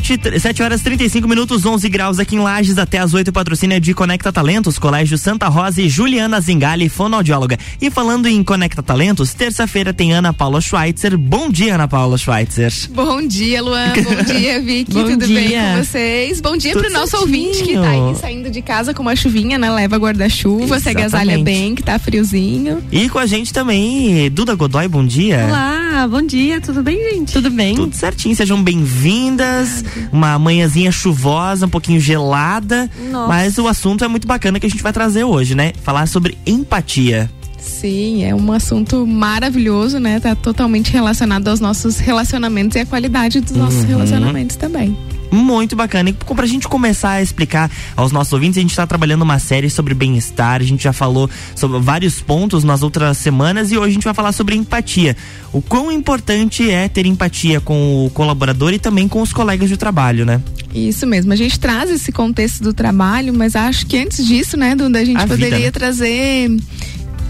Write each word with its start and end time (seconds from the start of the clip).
7, 0.00 0.40
7 0.40 0.62
horas 0.62 0.82
35 0.82 1.28
minutos, 1.28 1.64
11 1.64 1.88
graus 1.88 2.18
aqui 2.18 2.34
em 2.34 2.40
Lages, 2.40 2.78
até 2.78 2.98
as 2.98 3.14
8, 3.14 3.32
patrocínio 3.32 3.78
de 3.80 3.94
Conecta 3.94 4.32
Talentos, 4.32 4.76
Colégio 4.76 5.16
Santa 5.16 5.46
Rosa 5.46 5.80
e 5.80 5.88
Juliana 5.88 6.40
Zingali, 6.40 6.88
fonoaudióloga. 6.88 7.56
E 7.80 7.90
falando 7.92 8.26
em 8.26 8.42
Conecta 8.42 8.82
Talentos, 8.82 9.32
terça-feira 9.34 9.94
tem 9.94 10.12
Ana 10.12 10.32
Paula 10.32 10.60
Schweitzer. 10.60 11.16
Bom 11.16 11.48
dia, 11.48 11.76
Ana 11.76 11.86
Paula 11.86 12.18
Schweitzer. 12.18 12.72
Bom 12.90 13.24
dia, 13.24 13.62
Luan. 13.62 13.92
Bom 13.92 14.22
dia, 14.34 14.60
Vicky. 14.60 14.92
Bom 14.94 15.04
Tudo 15.04 15.26
dia. 15.28 15.40
bem 15.40 15.76
com 15.76 15.84
vocês? 15.84 16.40
Bom 16.40 16.56
dia 16.56 16.72
Tudo 16.72 16.82
pro 16.86 16.92
nosso 16.92 17.16
certinho. 17.16 17.46
ouvinte 17.48 17.62
que 17.62 17.74
tá 17.74 17.90
aí 17.90 18.14
saindo 18.16 18.50
de 18.50 18.62
casa 18.62 18.92
com 18.92 19.02
uma 19.02 19.14
chuvinha, 19.14 19.58
né? 19.58 19.70
Leva 19.70 19.96
guarda-chuva, 19.96 20.80
se 20.80 20.88
agasalha 20.88 21.38
bem, 21.38 21.72
que 21.76 21.84
tá 21.84 22.00
friozinho. 22.00 22.82
E 22.90 23.08
com 23.08 23.20
a 23.20 23.26
gente 23.26 23.52
também, 23.52 24.28
Duda 24.28 24.56
Godoy, 24.56 24.88
bom 24.88 25.06
dia. 25.06 25.44
Olá, 25.46 26.08
bom 26.10 26.22
dia, 26.22 26.60
tudo 26.60 26.82
bem, 26.82 26.98
gente? 27.12 27.32
Tudo 27.32 27.48
bem? 27.48 27.76
Tudo 27.76 27.94
certinho, 27.94 28.34
sejam 28.34 28.60
bem-vindas. 28.60 29.83
Uma 30.12 30.38
manhãzinha 30.38 30.90
chuvosa, 30.90 31.66
um 31.66 31.68
pouquinho 31.68 32.00
gelada, 32.00 32.90
Nossa. 33.10 33.28
mas 33.28 33.58
o 33.58 33.66
assunto 33.68 34.04
é 34.04 34.08
muito 34.08 34.26
bacana 34.26 34.58
que 34.60 34.66
a 34.66 34.68
gente 34.68 34.82
vai 34.82 34.92
trazer 34.92 35.24
hoje, 35.24 35.54
né? 35.54 35.72
Falar 35.82 36.06
sobre 36.06 36.36
empatia. 36.46 37.30
Sim, 37.64 38.24
é 38.24 38.34
um 38.34 38.52
assunto 38.52 39.06
maravilhoso, 39.06 39.98
né? 39.98 40.20
Tá 40.20 40.34
totalmente 40.34 40.92
relacionado 40.92 41.48
aos 41.48 41.60
nossos 41.60 41.98
relacionamentos 41.98 42.76
e 42.76 42.80
à 42.80 42.86
qualidade 42.86 43.40
dos 43.40 43.56
nossos 43.56 43.80
uhum. 43.80 43.88
relacionamentos 43.88 44.56
também 44.56 44.96
muito 45.34 45.74
bacana. 45.74 46.10
E 46.10 46.12
pra 46.12 46.46
gente 46.46 46.68
começar 46.68 47.12
a 47.12 47.22
explicar 47.22 47.70
aos 47.96 48.12
nossos 48.12 48.32
ouvintes, 48.32 48.56
a 48.56 48.60
gente 48.60 48.70
está 48.70 48.86
trabalhando 48.86 49.22
uma 49.22 49.38
série 49.38 49.68
sobre 49.68 49.92
bem-estar, 49.92 50.60
a 50.60 50.64
gente 50.64 50.84
já 50.84 50.92
falou 50.92 51.28
sobre 51.54 51.80
vários 51.80 52.20
pontos 52.20 52.64
nas 52.64 52.82
outras 52.82 53.18
semanas 53.18 53.72
e 53.72 53.76
hoje 53.76 53.90
a 53.90 53.94
gente 53.94 54.04
vai 54.04 54.14
falar 54.14 54.32
sobre 54.32 54.54
empatia. 54.54 55.16
O 55.52 55.60
quão 55.60 55.90
importante 55.90 56.70
é 56.70 56.88
ter 56.88 57.06
empatia 57.06 57.60
com 57.60 58.06
o 58.06 58.10
colaborador 58.10 58.72
e 58.72 58.78
também 58.78 59.08
com 59.08 59.20
os 59.20 59.32
colegas 59.32 59.68
de 59.68 59.76
trabalho, 59.76 60.24
né? 60.24 60.40
Isso 60.72 61.06
mesmo, 61.06 61.32
a 61.32 61.36
gente 61.36 61.58
traz 61.58 61.90
esse 61.90 62.10
contexto 62.10 62.62
do 62.62 62.72
trabalho, 62.72 63.32
mas 63.32 63.54
acho 63.54 63.86
que 63.86 63.96
antes 63.96 64.26
disso, 64.26 64.56
né, 64.56 64.74
Dunda, 64.74 64.98
a 64.98 65.04
gente 65.04 65.20
a 65.20 65.26
poderia 65.26 65.56
vida, 65.56 65.66
né? 65.66 65.70
trazer 65.70 66.50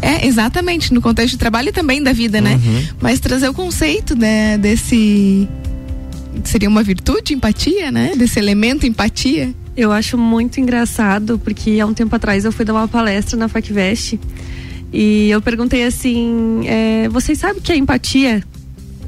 é, 0.04 0.26
exatamente, 0.26 0.92
no 0.92 1.00
contexto 1.00 1.32
de 1.32 1.38
trabalho 1.38 1.70
e 1.70 1.72
também 1.72 2.02
da 2.02 2.12
vida, 2.12 2.40
né? 2.40 2.60
Uhum. 2.62 2.86
Mas 3.00 3.20
trazer 3.20 3.48
o 3.48 3.54
conceito 3.54 4.14
né, 4.14 4.58
desse 4.58 5.48
seria 6.44 6.68
uma 6.68 6.82
virtude, 6.82 7.32
empatia, 7.32 7.90
né? 7.90 8.12
Desse 8.16 8.38
elemento 8.38 8.86
empatia. 8.86 9.54
Eu 9.76 9.90
acho 9.90 10.18
muito 10.18 10.60
engraçado, 10.60 11.38
porque 11.42 11.80
há 11.80 11.86
um 11.86 11.94
tempo 11.94 12.14
atrás 12.14 12.44
eu 12.44 12.52
fui 12.52 12.64
dar 12.64 12.74
uma 12.74 12.86
palestra 12.86 13.36
na 13.36 13.48
FacVest 13.48 14.18
e 14.92 15.30
eu 15.30 15.40
perguntei 15.40 15.84
assim: 15.84 16.62
é, 16.66 17.08
vocês 17.08 17.38
sabem 17.38 17.58
o 17.58 17.60
que 17.60 17.72
é 17.72 17.76
empatia? 17.76 18.42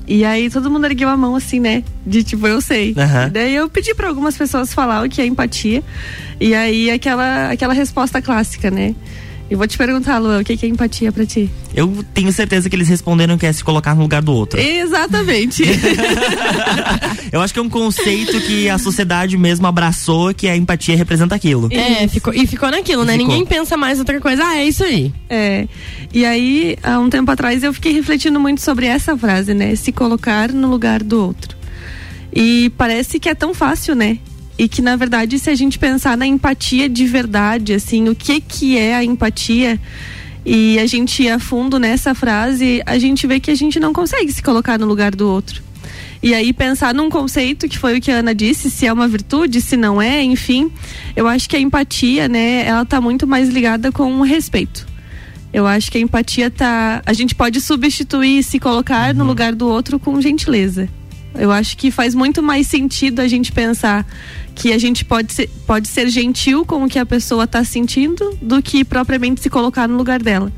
E 0.09 0.25
aí 0.25 0.49
todo 0.49 0.71
mundo 0.71 0.87
ergueu 0.87 1.09
a 1.09 1.17
mão 1.17 1.35
assim, 1.35 1.61
né? 1.61 1.83
De 2.07 2.23
tipo, 2.23 2.47
eu 2.47 2.61
sei. 2.61 2.91
Uhum. 2.91 3.31
Daí 3.33 3.55
eu 3.55 3.69
pedi 3.69 3.95
para 3.95 4.09
algumas 4.09 4.37
pessoas 4.37 4.73
falar 4.73 5.05
o 5.05 5.09
que 5.09 5.21
é 5.21 5.27
empatia. 5.27 5.83
E 6.41 6.55
aí 6.55 6.91
aquela, 6.91 7.51
aquela 7.51 7.75
resposta 7.75 8.23
clássica, 8.23 8.71
né? 8.71 8.95
E 9.49 9.55
vou 9.55 9.67
te 9.67 9.79
perguntar, 9.79 10.19
Luan, 10.19 10.41
o 10.41 10.45
que 10.45 10.59
é 10.67 10.69
empatia 10.69 11.13
para 11.13 11.25
ti? 11.25 11.49
Eu 11.75 12.05
tenho 12.13 12.33
certeza 12.33 12.69
que 12.69 12.75
eles 12.75 12.89
responderam 12.89 13.39
que 13.39 13.47
é 13.47 13.53
se 13.53 13.63
colocar 13.63 13.95
no 13.95 14.03
lugar 14.03 14.21
do 14.21 14.33
outro. 14.33 14.59
Exatamente. 14.59 15.63
eu 17.31 17.41
acho 17.41 17.55
que 17.55 17.61
é 17.61 17.63
um 17.63 17.69
conceito 17.69 18.41
que 18.41 18.69
a 18.69 18.77
sociedade 18.77 19.37
mesmo 19.37 19.67
abraçou 19.67 20.35
que 20.35 20.49
a 20.49 20.57
empatia 20.57 20.97
representa 20.97 21.37
aquilo. 21.37 21.69
É, 21.71 22.09
ficou, 22.09 22.35
e 22.35 22.45
ficou 22.45 22.71
naquilo, 22.71 23.05
né? 23.05 23.13
Ficou. 23.13 23.29
Ninguém 23.29 23.47
pensa 23.47 23.77
mais 23.77 24.01
outra 24.01 24.21
coisa. 24.21 24.45
Ah, 24.45 24.57
é 24.57 24.65
isso 24.65 24.83
aí. 24.83 25.13
É. 25.31 25.69
E 26.13 26.25
aí, 26.25 26.77
há 26.83 26.99
um 26.99 27.09
tempo 27.09 27.31
atrás, 27.31 27.63
eu 27.63 27.73
fiquei 27.73 27.93
refletindo 27.93 28.41
muito 28.41 28.61
sobre 28.61 28.87
essa 28.87 29.17
frase, 29.17 29.55
né? 29.55 29.77
Se 29.77 29.93
colocar 29.93 30.51
no 30.51 30.69
lugar 30.69 31.05
do 31.05 31.23
outro. 31.23 31.57
E 32.33 32.73
parece 32.77 33.21
que 33.21 33.29
é 33.29 33.35
tão 33.35 33.55
fácil, 33.55 33.95
né? 33.95 34.19
E 34.59 34.69
que 34.69 34.81
na 34.81 34.97
verdade 34.97 35.39
se 35.39 35.51
a 35.51 35.55
gente 35.55 35.79
pensar 35.79 36.17
na 36.17 36.27
empatia 36.27 36.89
de 36.89 37.07
verdade, 37.07 37.75
assim, 37.75 38.09
o 38.09 38.15
que 38.15 38.41
que 38.41 38.79
é 38.79 38.95
a 38.95 39.05
empatia 39.05 39.81
e 40.45 40.79
a 40.79 40.87
gente 40.87 41.25
ir 41.25 41.31
a 41.31 41.39
fundo 41.39 41.79
nessa 41.79 42.15
frase, 42.15 42.81
a 42.87 42.99
gente 42.99 43.27
vê 43.27 43.41
que 43.41 43.51
a 43.51 43.55
gente 43.55 43.81
não 43.81 43.93
consegue 43.93 44.33
se 44.33 44.43
colocar 44.43 44.79
no 44.79 44.87
lugar 44.87 45.15
do 45.15 45.29
outro. 45.29 45.63
E 46.23 46.35
aí 46.35 46.53
pensar 46.53 46.95
num 46.95 47.11
conceito 47.11 47.69
que 47.69 47.79
foi 47.79 47.99
o 47.99 48.01
que 48.01 48.11
a 48.11 48.17
Ana 48.17 48.35
disse, 48.35 48.71
se 48.71 48.87
é 48.87 48.93
uma 48.93 49.07
virtude, 49.07 49.61
se 49.61 49.77
não 49.77 50.01
é, 50.01 50.23
enfim, 50.23 50.71
eu 51.15 51.27
acho 51.29 51.49
que 51.49 51.57
a 51.57 51.61
empatia, 51.61 52.29
né, 52.29 52.65
ela 52.67 52.85
tá 52.85 53.01
muito 53.01 53.27
mais 53.27 53.49
ligada 53.49 53.93
com 53.93 54.21
o 54.21 54.23
respeito. 54.23 54.87
Eu 55.53 55.67
acho 55.67 55.91
que 55.91 55.99
a 55.99 56.01
empatia 56.01 56.51
tá, 56.51 57.03
a 57.05 57.13
gente 57.13 57.35
pode 57.35 57.61
substituir 57.61 58.43
se 58.43 58.59
colocar 58.59 59.13
uhum. 59.13 59.19
no 59.19 59.25
lugar 59.25 59.55
do 59.55 59.69
outro 59.69 59.99
com 59.99 60.21
gentileza. 60.21 60.89
Eu 61.39 61.53
acho 61.53 61.77
que 61.77 61.91
faz 61.91 62.15
muito 62.15 62.43
mais 62.43 62.67
sentido 62.67 63.21
a 63.21 63.29
gente 63.29 63.53
pensar 63.53 64.07
que 64.55 64.73
a 64.73 64.79
gente 64.79 65.05
pode 65.05 65.33
ser, 65.33 65.51
pode 65.67 65.89
ser 65.89 66.09
gentil 66.09 66.65
com 66.65 66.85
o 66.85 66.89
que 66.89 66.99
a 66.99 67.07
pessoa 67.07 67.45
está 67.45 67.63
sentindo 67.63 68.37
do 68.41 68.63
que 68.63 68.85
propriamente 68.85 69.41
se 69.41 69.51
colocar 69.51 69.87
no 69.87 69.97
lugar 69.97 70.23
dela. 70.23 70.53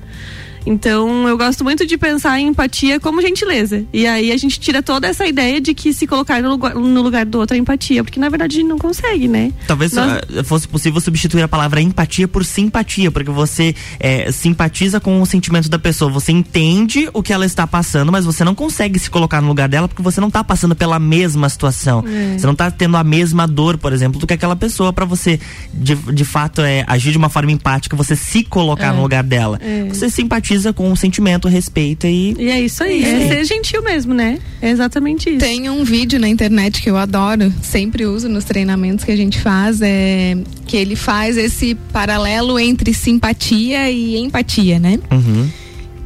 Então, 0.69 1.27
eu 1.27 1.39
gosto 1.39 1.65
muito 1.65 1.87
de 1.87 1.97
pensar 1.97 2.39
em 2.39 2.49
empatia 2.49 3.01
como 3.01 3.23
gentileza. 3.23 3.85
E 3.91 4.07
aí 4.07 4.31
a 4.31 4.37
gente 4.37 4.61
tira 4.61 4.83
toda 4.83 5.07
essa 5.07 5.27
ideia 5.27 5.61
de 5.63 5.73
que 5.73 5.95
se 5.95 6.07
colocar 6.07 6.43
no 6.43 6.51
lugar, 6.51 6.75
no 6.75 7.01
lugar 7.01 7.25
do 7.25 7.39
outro 7.39 7.57
é 7.57 7.59
empatia, 7.59 8.05
porque 8.05 8.21
na 8.21 8.29
verdade 8.29 8.57
a 8.57 8.61
gente 8.61 8.69
não 8.69 8.79
consegue, 8.79 9.27
né? 9.27 9.51
Talvez 9.67 9.93
Nós... 9.93 10.21
Ah, 10.37 10.45
fosse 10.45 10.69
possível 10.69 11.01
substituir 11.01 11.43
a 11.43 11.49
palavra 11.49 11.81
empatia 11.81 12.29
por 12.29 12.45
simpatia, 12.45 13.11
porque 13.11 13.31
você 13.31 13.75
é, 13.99 14.31
simpatiza 14.31 15.01
com 15.01 15.23
o 15.23 15.27
sentimento 15.27 15.71
da 15.71 15.79
pessoa, 15.79 16.11
você 16.11 16.33
entende 16.33 17.09
o 17.15 17.23
que 17.23 17.33
ela 17.33 17.47
está 17.47 17.67
passando, 17.67 18.13
mas 18.13 18.27
você 18.27 18.45
não 18.45 18.55
consegue 18.55 18.99
se 18.99 19.09
colocar 19.09 19.41
no 19.41 19.49
lugar 19.49 19.69
dela 19.71 19.89
porque 19.89 20.03
você 20.03 20.21
não 20.21 20.29
está 20.29 20.45
passando 20.45 20.77
pela 20.77 20.99
mesma 20.99 21.49
situação. 21.49 22.05
É. 22.07 22.37
Você 22.39 22.45
não 22.45 22.53
está 22.53 22.71
tendo 22.71 22.97
a 22.99 23.05
mesma 23.05 23.47
dor, 23.47 23.79
por 23.79 23.93
exemplo, 23.93 24.21
do 24.21 24.27
que 24.27 24.35
aquela 24.35 24.57
pessoa 24.57 24.93
para 24.93 25.07
você 25.07 25.41
de, 25.73 25.95
de 25.95 26.25
fato 26.27 26.61
é, 26.61 26.85
agir 26.87 27.11
de 27.11 27.19
uma 27.19 27.31
forma 27.31 27.53
empática, 27.53 27.97
você 27.97 28.15
se 28.15 28.45
colocar 28.45 28.93
é. 28.93 28.97
no 28.97 29.01
lugar 29.01 29.23
dela. 29.23 29.59
É. 29.63 29.85
Você 29.89 30.11
simpatiza 30.11 30.58
com 30.73 30.91
o 30.91 30.97
sentimento, 30.97 31.49
respeita 31.49 32.09
e. 32.09 32.35
E 32.39 32.49
é 32.49 32.61
isso 32.61 32.83
aí, 32.83 33.05
é. 33.05 33.25
é 33.25 33.29
ser 33.29 33.45
gentil 33.45 33.83
mesmo, 33.83 34.15
né? 34.15 34.39
É 34.61 34.71
exatamente 34.71 35.31
isso. 35.31 35.39
Tem 35.39 35.69
um 35.71 35.85
vídeo 35.85 36.19
na 36.19 36.29
internet 36.29 36.83
que 36.83 36.91
eu 36.91 36.97
adoro, 36.97 37.53
sempre 37.63 38.07
uso 38.07 38.29
nos 38.29 38.45
treinamentos 38.45 39.05
que 39.05 39.13
a 39.13 39.17
gente 39.17 39.41
faz, 39.41 39.81
é 39.83 40.37
que 40.67 40.77
ele 40.77 40.97
faz 40.97 41.37
esse 41.37 41.75
paralelo 41.93 42.59
entre 42.59 42.93
simpatia 42.93 43.91
e 43.91 44.17
empatia, 44.17 44.79
né? 44.79 44.99
Uhum. 45.11 45.49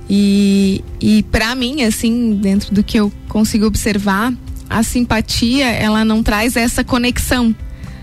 E, 0.08 0.84
e 1.00 1.22
para 1.24 1.54
mim, 1.54 1.82
assim, 1.82 2.38
dentro 2.40 2.74
do 2.74 2.82
que 2.82 2.98
eu 2.98 3.12
consigo 3.28 3.66
observar, 3.66 4.32
a 4.68 4.82
simpatia, 4.82 5.68
ela 5.68 6.04
não 6.04 6.22
traz 6.22 6.56
essa 6.56 6.82
conexão. 6.82 7.54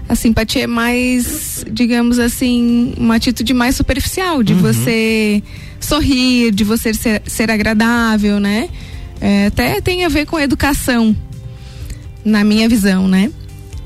A 0.08 0.16
simpatia 0.16 0.64
é 0.64 0.68
mais, 0.68 1.64
digamos 1.72 2.18
assim, 2.18 2.94
uma 2.98 3.16
atitude 3.16 3.54
mais 3.54 3.76
superficial, 3.76 4.42
de 4.42 4.54
uhum. 4.54 4.60
você 4.60 5.44
sorrir, 5.80 6.52
de 6.52 6.64
você 6.64 6.94
ser, 6.94 7.22
ser 7.26 7.50
agradável, 7.50 8.40
né? 8.40 8.70
É, 9.22 9.48
até 9.48 9.82
tem 9.82 10.06
a 10.06 10.10
ver 10.10 10.26
com 10.26 10.40
educação, 10.40 11.16
na 12.24 12.44
minha 12.44 12.68
visão, 12.70 13.08
né? 13.08 13.32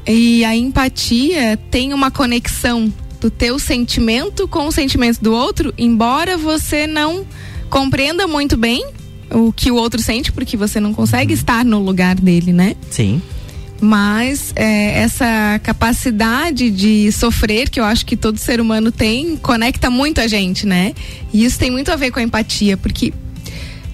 E 0.06 0.44
a 0.44 0.56
empatia 0.56 1.58
tem 1.72 1.94
uma 1.94 2.12
conexão 2.12 2.92
do 3.20 3.32
teu 3.32 3.58
sentimento 3.58 4.48
com 4.48 4.68
o 4.68 4.72
sentimento 4.72 5.22
do 5.22 5.34
outro, 5.34 5.74
embora 5.78 6.38
você 6.38 6.86
não 6.86 7.26
compreenda 7.70 8.28
muito 8.28 8.58
bem 8.58 8.86
o 9.32 9.52
que 9.52 9.72
o 9.72 9.76
outro 9.76 10.02
sente, 10.02 10.32
porque 10.32 10.58
você 10.58 10.80
não 10.80 10.94
consegue 10.94 11.34
estar 11.34 11.64
no 11.64 11.80
lugar 11.80 12.16
dele, 12.16 12.52
né? 12.52 12.76
Sim 12.90 13.22
mas 13.84 14.54
é, 14.56 15.00
essa 15.00 15.60
capacidade 15.62 16.72
de 16.72 17.12
sofrer 17.12 17.70
que 17.70 17.80
eu 17.80 17.84
acho 17.84 18.06
que 18.06 18.16
todo 18.16 18.38
ser 18.38 18.62
humano 18.62 18.92
tem 18.94 19.36
conecta 19.36 19.90
muito 19.90 20.22
a 20.22 20.28
gente, 20.28 20.66
né? 20.66 20.94
E 21.34 21.44
isso 21.44 21.60
tem 21.60 21.70
muito 21.70 21.92
a 21.92 21.96
ver 21.98 22.10
com 22.10 22.20
a 22.20 22.24
empatia, 22.24 22.78
porque 22.78 23.14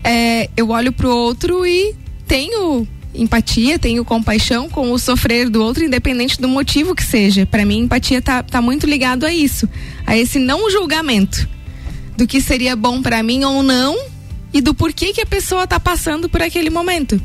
é, 0.04 0.48
eu 0.56 0.70
olho 0.70 0.94
pro 0.94 1.10
outro 1.10 1.66
e 1.66 1.96
tenho 2.28 2.88
empatia, 3.16 3.80
tenho 3.80 4.06
compaixão 4.06 4.70
com 4.70 4.92
o 4.92 5.00
sofrer 5.00 5.50
do 5.50 5.64
outro, 5.64 5.84
independente 5.84 6.40
do 6.40 6.48
motivo 6.48 6.94
que 6.94 7.04
seja. 7.04 7.48
Para 7.48 7.66
mim, 7.66 7.80
empatia 7.80 8.22
tá, 8.22 8.44
tá 8.44 8.62
muito 8.62 8.86
ligado 8.86 9.26
a 9.26 9.34
isso, 9.34 9.68
a 10.06 10.16
esse 10.16 10.38
não 10.38 10.70
julgamento 10.70 11.50
do 12.16 12.28
que 12.28 12.40
seria 12.42 12.76
bom 12.76 13.02
para 13.02 13.24
mim 13.24 13.44
ou 13.44 13.64
não 13.64 13.98
e 14.54 14.62
do 14.62 14.74
porquê 14.74 15.14
que 15.14 15.22
a 15.22 15.26
pessoa 15.26 15.66
tá 15.66 15.80
passando 15.80 16.30
por 16.30 16.44
aquele 16.44 16.70
momento. 16.70 17.20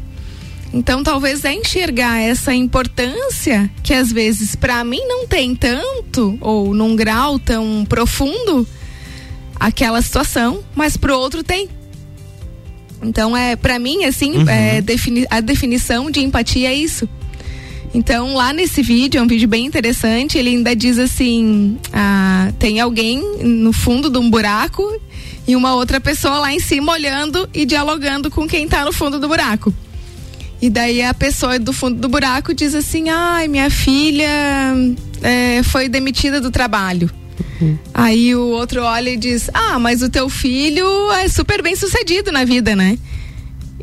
Então, 0.75 1.05
talvez 1.05 1.44
é 1.44 1.55
enxergar 1.55 2.19
essa 2.19 2.53
importância 2.53 3.71
que 3.81 3.94
às 3.94 4.11
vezes 4.11 4.56
para 4.56 4.82
mim 4.82 4.99
não 5.06 5.25
tem 5.25 5.55
tanto 5.55 6.37
ou 6.41 6.75
num 6.75 6.97
grau 6.97 7.38
tão 7.38 7.87
profundo 7.88 8.67
aquela 9.55 10.03
situação, 10.03 10.65
mas 10.75 10.97
pro 10.97 11.17
outro 11.17 11.44
tem. 11.44 11.69
Então, 13.00 13.37
é 13.37 13.55
para 13.55 13.79
mim 13.79 14.05
assim, 14.05 14.37
uhum. 14.37 14.49
é, 14.49 14.81
defini 14.81 15.25
a 15.31 15.38
definição 15.38 16.11
de 16.11 16.19
empatia 16.19 16.71
é 16.71 16.75
isso. 16.75 17.09
Então, 17.94 18.35
lá 18.35 18.53
nesse 18.53 18.82
vídeo, 18.82 19.20
é 19.20 19.23
um 19.23 19.29
vídeo 19.29 19.47
bem 19.47 19.65
interessante, 19.65 20.37
ele 20.37 20.50
ainda 20.50 20.75
diz 20.75 20.99
assim: 20.99 21.79
ah, 21.93 22.53
tem 22.59 22.81
alguém 22.81 23.44
no 23.44 23.73
fundo 23.73 24.11
de 24.11 24.19
um 24.19 24.29
buraco 24.29 24.82
e 25.47 25.55
uma 25.55 25.77
outra 25.77 26.00
pessoa 26.00 26.41
lá 26.41 26.53
em 26.53 26.59
cima 26.59 26.91
olhando 26.91 27.49
e 27.55 27.65
dialogando 27.65 28.29
com 28.29 28.49
quem 28.49 28.65
está 28.65 28.85
no 28.85 28.93
fundo 28.93 29.20
do 29.20 29.29
buraco. 29.29 29.73
E 30.65 30.71
daí 30.71 31.03
a 31.03 31.13
pessoa 31.13 31.59
do 31.59 31.75
fundo 31.75 32.01
do 32.01 32.09
buraco 32.09 32.55
diz 32.55 32.75
assim: 32.75 33.11
ai, 33.11 33.47
minha 33.49 33.69
filha 33.69 34.27
é, 35.21 35.63
foi 35.63 35.91
demitida 35.91 36.41
do 36.41 36.51
trabalho. 36.51 37.11
Uhum. 37.61 37.79
Aí 37.93 38.35
o 38.35 38.47
outro 38.47 38.83
olha 38.83 39.11
e 39.11 39.17
diz: 39.19 39.51
Ah, 39.53 39.79
mas 39.79 40.01
o 40.01 40.09
teu 40.09 40.27
filho 40.31 40.87
é 41.13 41.29
super 41.29 41.63
bem 41.63 41.77
sucedido 41.77 42.33
na 42.33 42.47
vida, 42.47 42.75
né? 42.75 42.99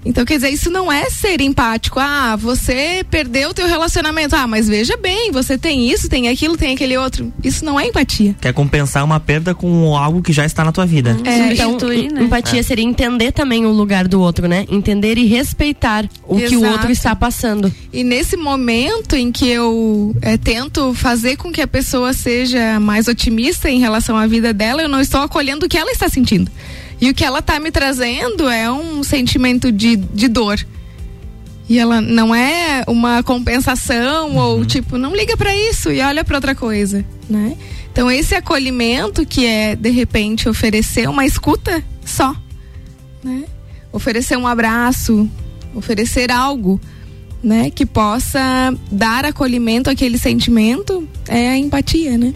Então, 0.03 0.25
quer 0.25 0.36
dizer, 0.36 0.50
isso 0.50 0.69
não 0.69 0.92
é 0.92 1.09
ser 1.09 1.42
empático. 1.42 2.00
Ah, 2.00 2.36
você 2.36 3.06
perdeu 3.09 3.50
o 3.50 3.53
teu 3.53 3.68
relacionamento. 3.68 4.36
Ah, 4.36 4.48
mas 4.48 4.68
veja 4.68 4.98
bem, 4.98 5.31
você 5.31 5.57
tem 5.57 5.89
isso, 5.92 6.09
tem 6.09 6.27
aquilo, 6.27 6.57
tem 6.57 6.74
aquele 6.74 6.98
outro. 6.98 7.31
Isso 7.44 7.63
não 7.63 7.80
é 7.80 7.88
empatia. 7.88 8.36
Quer 8.42 8.53
compensar 8.53 9.03
uma 9.03 9.19
perda 9.19 9.53
com 9.53 9.95
algo 9.95 10.21
que 10.21 10.33
já 10.33 10.45
está 10.45 10.63
na 10.63 10.71
tua 10.71 10.86
vida. 10.86 11.18
É, 11.24 11.53
então, 11.53 11.77
né? 11.88 12.24
empatia 12.24 12.59
é. 12.59 12.63
seria 12.63 12.86
entender 12.86 13.31
também 13.31 13.65
o 13.65 13.71
lugar 13.71 14.07
do 14.07 14.19
outro, 14.19 14.48
né? 14.48 14.65
Entender 14.69 15.18
e 15.18 15.25
respeitar 15.25 16.09
o 16.27 16.38
Exato. 16.38 16.50
que 16.50 16.57
o 16.57 16.69
outro 16.69 16.92
está 16.92 17.15
passando. 17.15 17.71
E 17.94 18.04
nesse 18.04 18.36
momento 18.36 19.15
em 19.15 19.31
que 19.31 19.47
eu 19.47 20.15
é, 20.21 20.38
tento 20.38 20.94
fazer 20.94 21.38
com 21.38 21.51
que 21.51 21.62
a 21.62 21.68
pessoa 21.68 22.13
seja 22.13 22.80
mais 22.80 23.07
otimista 23.07 23.69
em 23.69 23.80
relação 23.80 24.18
à 24.18 24.25
vida 24.25 24.54
dela, 24.54 24.81
eu 24.81 24.89
não 24.89 25.00
estou 25.00 25.21
acolhendo 25.21 25.65
o 25.65 25.69
que 25.69 25.77
ela 25.77 25.92
está 25.92 26.09
sentindo. 26.09 26.51
E 27.01 27.09
o 27.09 27.13
que 27.15 27.25
ela 27.25 27.42
tá 27.42 27.59
me 27.59 27.71
trazendo 27.71 28.48
é 28.48 28.71
um 28.71 29.03
sentimento 29.03 29.71
de, 29.71 29.95
de 29.95 30.27
dor. 30.27 30.63
E 31.68 31.80
ela 31.80 32.00
não 32.00 32.36
é 32.36 32.83
uma 32.88 33.24
compensação 33.24 34.30
uhum. 34.31 34.38
ou 34.38 34.65
tipo, 34.65 35.00
não 35.00 35.15
liga 35.15 35.36
para 35.36 35.56
isso 35.56 35.92
e 35.92 36.00
olha 36.00 36.24
para 36.24 36.38
outra 36.38 36.53
coisa, 36.53 37.03
né? 37.27 37.57
Então 37.92 38.12
esse 38.12 38.36
acolhimento 38.36 39.25
que 39.25 39.45
é 39.45 39.75
de 39.75 39.89
repente 39.89 40.48
oferecer 40.48 41.09
uma 41.09 41.25
escuta 41.25 41.83
só, 42.06 42.36
né? 43.24 43.45
Oferecer 43.92 44.38
um 44.38 44.45
abraço, 44.45 45.30
oferecer 45.74 46.31
algo, 46.31 46.80
né, 47.44 47.71
que 47.71 47.86
possa 47.86 48.39
dar 48.92 49.25
acolhimento 49.25 49.89
àquele 49.89 50.18
sentimento 50.18 51.07
é 51.27 51.50
a 51.50 51.57
empatia, 51.57 52.18
né? 52.18 52.33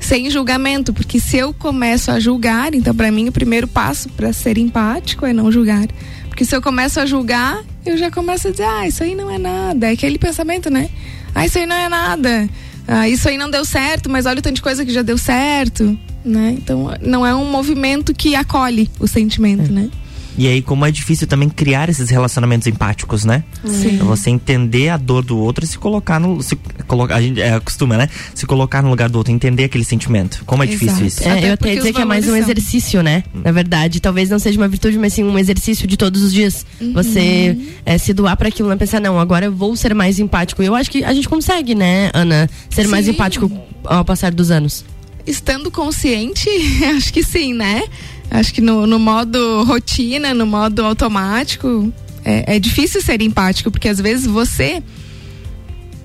Sem 0.00 0.30
julgamento, 0.30 0.92
porque 0.92 1.20
se 1.20 1.36
eu 1.36 1.52
começo 1.52 2.10
a 2.10 2.18
julgar, 2.18 2.74
então 2.74 2.94
para 2.94 3.10
mim 3.12 3.28
o 3.28 3.32
primeiro 3.32 3.68
passo 3.68 4.08
para 4.08 4.32
ser 4.32 4.58
empático 4.58 5.24
é 5.24 5.32
não 5.32 5.52
julgar. 5.52 5.86
Porque 6.28 6.44
se 6.44 6.56
eu 6.56 6.62
começo 6.62 6.98
a 6.98 7.06
julgar, 7.06 7.62
eu 7.84 7.96
já 7.96 8.10
começo 8.10 8.48
a 8.48 8.50
dizer: 8.50 8.64
"Ah, 8.64 8.88
isso 8.88 9.02
aí 9.02 9.14
não 9.14 9.30
é 9.30 9.38
nada". 9.38 9.88
É 9.88 9.92
aquele 9.92 10.18
pensamento, 10.18 10.70
né? 10.70 10.88
"Ah, 11.34 11.46
isso 11.46 11.58
aí 11.58 11.66
não 11.66 11.76
é 11.76 11.88
nada". 11.88 12.48
Ah, 12.88 13.08
isso 13.08 13.28
aí 13.28 13.38
não 13.38 13.48
deu 13.48 13.64
certo, 13.64 14.10
mas 14.10 14.26
olha 14.26 14.40
o 14.40 14.42
tanto 14.42 14.56
de 14.56 14.62
coisa 14.62 14.84
que 14.84 14.92
já 14.92 15.02
deu 15.02 15.16
certo, 15.16 15.96
né? 16.24 16.56
Então, 16.58 16.88
não 17.00 17.24
é 17.24 17.32
um 17.32 17.48
movimento 17.48 18.12
que 18.12 18.34
acolhe 18.34 18.90
o 18.98 19.06
sentimento, 19.06 19.70
é. 19.70 19.72
né? 19.72 19.90
E 20.38 20.46
aí, 20.46 20.62
como 20.62 20.86
é 20.86 20.90
difícil 20.90 21.26
também 21.26 21.48
criar 21.48 21.88
esses 21.88 22.08
relacionamentos 22.10 22.66
empáticos, 22.66 23.24
né? 23.24 23.42
Sim. 23.64 23.98
Você 23.98 24.30
entender 24.30 24.88
a 24.88 24.96
dor 24.96 25.24
do 25.24 25.38
outro 25.38 25.64
e 25.64 25.68
se 25.68 25.78
colocar 25.78 26.18
no. 26.18 26.42
Se, 26.42 26.56
colocar, 26.86 27.16
a 27.16 27.20
gente 27.20 27.40
é, 27.40 27.54
acostuma, 27.54 27.96
né? 27.96 28.08
Se 28.34 28.46
colocar 28.46 28.82
no 28.82 28.90
lugar 28.90 29.08
do 29.08 29.16
outro, 29.16 29.32
entender 29.32 29.64
aquele 29.64 29.84
sentimento. 29.84 30.42
Como 30.46 30.62
é 30.62 30.66
Exato. 30.66 30.84
difícil 30.84 31.06
isso. 31.06 31.28
É, 31.28 31.48
eu 31.48 31.54
até 31.54 31.74
dizer 31.74 31.92
que 31.92 32.00
é 32.00 32.04
mais 32.04 32.28
um 32.28 32.36
exercício, 32.36 33.02
né? 33.02 33.24
Hum. 33.34 33.40
Na 33.44 33.52
verdade, 33.52 34.00
talvez 34.00 34.30
não 34.30 34.38
seja 34.38 34.58
uma 34.58 34.68
virtude, 34.68 34.98
mas 34.98 35.12
sim 35.12 35.24
um 35.24 35.38
exercício 35.38 35.86
de 35.86 35.96
todos 35.96 36.22
os 36.22 36.32
dias. 36.32 36.64
Uhum. 36.80 36.92
Você 36.92 37.56
é, 37.84 37.98
se 37.98 38.12
doar 38.12 38.36
para 38.36 38.48
aquilo, 38.48 38.68
não 38.68 38.74
né? 38.74 38.78
pensar, 38.78 39.00
não, 39.00 39.18
agora 39.18 39.46
eu 39.46 39.52
vou 39.52 39.74
ser 39.76 39.94
mais 39.94 40.18
empático. 40.18 40.62
Eu 40.62 40.74
acho 40.74 40.90
que 40.90 41.04
a 41.04 41.12
gente 41.12 41.28
consegue, 41.28 41.74
né, 41.74 42.10
Ana, 42.14 42.48
ser 42.68 42.84
sim. 42.84 42.88
mais 42.88 43.08
empático 43.08 43.50
ao 43.84 44.04
passar 44.04 44.32
dos 44.32 44.50
anos. 44.50 44.84
Estando 45.26 45.70
consciente, 45.70 46.48
acho 46.96 47.12
que 47.12 47.22
sim, 47.22 47.54
né? 47.54 47.82
Acho 48.30 48.54
que 48.54 48.60
no, 48.60 48.86
no 48.86 48.98
modo 48.98 49.64
rotina, 49.64 50.32
no 50.32 50.46
modo 50.46 50.84
automático, 50.84 51.92
é, 52.24 52.56
é, 52.56 52.58
difícil 52.58 53.02
ser 53.02 53.20
empático, 53.20 53.70
porque 53.70 53.88
às 53.88 54.00
vezes 54.00 54.26
você 54.26 54.82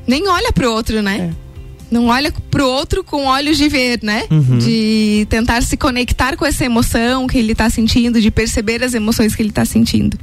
nem 0.07 0.27
olha 0.27 0.51
pro 0.51 0.71
outro, 0.71 1.01
né? 1.01 1.31
É. 1.31 1.45
Não 1.91 2.07
olha 2.07 2.33
pro 2.49 2.67
outro 2.67 3.03
com 3.03 3.25
olhos 3.25 3.57
de 3.57 3.69
ver, 3.69 3.99
né? 4.01 4.25
Uhum. 4.31 4.57
De 4.57 5.27
tentar 5.29 5.61
se 5.61 5.77
conectar 5.77 6.35
com 6.35 6.45
essa 6.45 6.65
emoção 6.65 7.27
que 7.27 7.37
ele 7.37 7.51
está 7.51 7.69
sentindo, 7.69 8.19
de 8.19 8.31
perceber 8.31 8.83
as 8.83 8.93
emoções 8.93 9.35
que 9.35 9.41
ele 9.41 9.49
está 9.49 9.63
sentindo. 9.63 10.17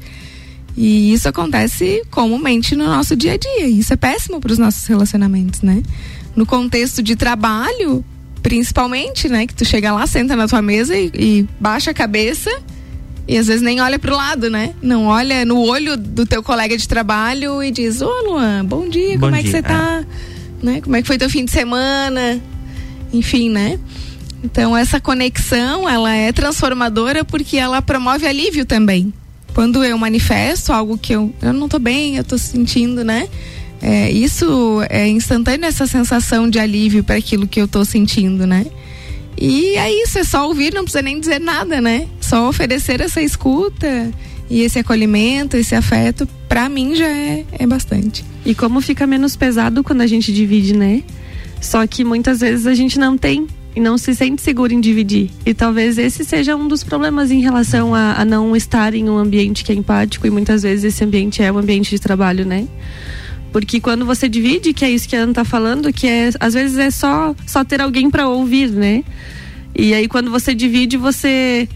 E 0.76 1.12
isso 1.12 1.28
acontece 1.28 2.02
comumente 2.10 2.74
no 2.74 2.84
nosso 2.86 3.14
dia 3.14 3.34
a 3.34 3.36
dia. 3.36 3.68
Isso 3.68 3.92
é 3.92 3.96
péssimo 3.96 4.40
para 4.40 4.52
os 4.52 4.58
nossos 4.58 4.86
relacionamentos, 4.86 5.62
né? 5.62 5.82
No 6.34 6.44
contexto 6.46 7.02
de 7.02 7.14
trabalho, 7.14 8.04
Principalmente, 8.42 9.28
né? 9.28 9.46
Que 9.46 9.54
tu 9.54 9.64
chega 9.64 9.92
lá, 9.92 10.06
senta 10.06 10.34
na 10.34 10.48
tua 10.48 10.60
mesa 10.60 10.96
e, 10.96 11.10
e 11.14 11.48
baixa 11.60 11.92
a 11.92 11.94
cabeça 11.94 12.50
e 13.26 13.38
às 13.38 13.46
vezes 13.46 13.62
nem 13.62 13.80
olha 13.80 13.98
pro 13.98 14.16
lado, 14.16 14.50
né? 14.50 14.74
Não 14.82 15.06
olha 15.06 15.44
no 15.44 15.60
olho 15.60 15.96
do 15.96 16.26
teu 16.26 16.42
colega 16.42 16.76
de 16.76 16.88
trabalho 16.88 17.62
e 17.62 17.70
diz: 17.70 18.02
Ô 18.02 18.10
Luan, 18.26 18.64
bom 18.64 18.88
dia, 18.88 19.14
bom 19.14 19.28
como 19.28 19.32
dia. 19.32 19.40
é 19.40 19.42
que 19.42 19.50
você 19.50 19.62
tá? 19.62 20.04
É. 20.62 20.66
Né? 20.66 20.80
Como 20.80 20.96
é 20.96 21.02
que 21.02 21.06
foi 21.06 21.18
teu 21.18 21.30
fim 21.30 21.44
de 21.44 21.50
semana? 21.50 22.40
Enfim, 23.12 23.48
né? 23.48 23.78
Então 24.42 24.76
essa 24.76 25.00
conexão, 25.00 25.88
ela 25.88 26.12
é 26.12 26.32
transformadora 26.32 27.24
porque 27.24 27.56
ela 27.56 27.80
promove 27.80 28.26
alívio 28.26 28.66
também. 28.66 29.12
Quando 29.54 29.84
eu 29.84 29.96
manifesto 29.98 30.72
algo 30.72 30.98
que 30.98 31.12
eu, 31.12 31.32
eu 31.42 31.52
não 31.52 31.68
tô 31.68 31.78
bem, 31.78 32.16
eu 32.16 32.24
tô 32.24 32.36
sentindo, 32.38 33.04
né? 33.04 33.28
É, 33.82 34.10
isso 34.12 34.80
é 34.88 35.08
instantâneo 35.08 35.66
essa 35.66 35.88
sensação 35.88 36.48
de 36.48 36.60
alívio 36.60 37.02
para 37.02 37.16
aquilo 37.16 37.48
que 37.48 37.60
eu 37.60 37.64
estou 37.64 37.84
sentindo, 37.84 38.46
né? 38.46 38.64
E 39.36 39.74
é 39.76 39.92
isso, 40.04 40.20
é 40.20 40.24
só 40.24 40.46
ouvir, 40.46 40.72
não 40.72 40.84
precisa 40.84 41.02
nem 41.02 41.18
dizer 41.18 41.40
nada, 41.40 41.80
né? 41.80 42.06
Só 42.20 42.48
oferecer 42.48 43.00
essa 43.00 43.20
escuta 43.20 44.12
e 44.48 44.60
esse 44.60 44.78
acolhimento, 44.78 45.56
esse 45.56 45.74
afeto, 45.74 46.28
para 46.48 46.68
mim 46.68 46.94
já 46.94 47.08
é, 47.08 47.44
é 47.58 47.66
bastante. 47.66 48.24
E 48.46 48.54
como 48.54 48.80
fica 48.80 49.04
menos 49.04 49.34
pesado 49.34 49.82
quando 49.82 50.02
a 50.02 50.06
gente 50.06 50.32
divide, 50.32 50.74
né? 50.74 51.02
Só 51.60 51.84
que 51.86 52.04
muitas 52.04 52.40
vezes 52.40 52.66
a 52.68 52.74
gente 52.74 53.00
não 53.00 53.18
tem 53.18 53.48
e 53.74 53.80
não 53.80 53.98
se 53.98 54.14
sente 54.14 54.42
seguro 54.42 54.72
em 54.72 54.80
dividir. 54.80 55.30
E 55.44 55.54
talvez 55.54 55.98
esse 55.98 56.24
seja 56.24 56.54
um 56.54 56.68
dos 56.68 56.84
problemas 56.84 57.30
em 57.30 57.40
relação 57.40 57.94
a, 57.94 58.20
a 58.20 58.24
não 58.24 58.54
estar 58.54 58.94
em 58.94 59.08
um 59.08 59.16
ambiente 59.16 59.64
que 59.64 59.72
é 59.72 59.74
empático 59.74 60.26
e 60.26 60.30
muitas 60.30 60.62
vezes 60.62 60.84
esse 60.84 61.02
ambiente 61.02 61.42
é 61.42 61.50
um 61.50 61.58
ambiente 61.58 61.90
de 61.90 61.98
trabalho, 61.98 62.44
né? 62.44 62.68
Porque 63.52 63.80
quando 63.80 64.06
você 64.06 64.28
divide, 64.28 64.72
que 64.72 64.84
é 64.84 64.90
isso 64.90 65.06
que 65.08 65.14
a 65.14 65.20
Ana 65.20 65.34
tá 65.34 65.44
falando, 65.44 65.92
que 65.92 66.06
é 66.06 66.30
às 66.40 66.54
vezes 66.54 66.78
é 66.78 66.90
só 66.90 67.34
só 67.46 67.62
ter 67.62 67.80
alguém 67.80 68.10
para 68.10 68.26
ouvir, 68.28 68.70
né? 68.70 69.04
E 69.74 69.92
aí 69.92 70.08
quando 70.08 70.30
você 70.30 70.54
divide, 70.54 70.96
você 70.96 71.68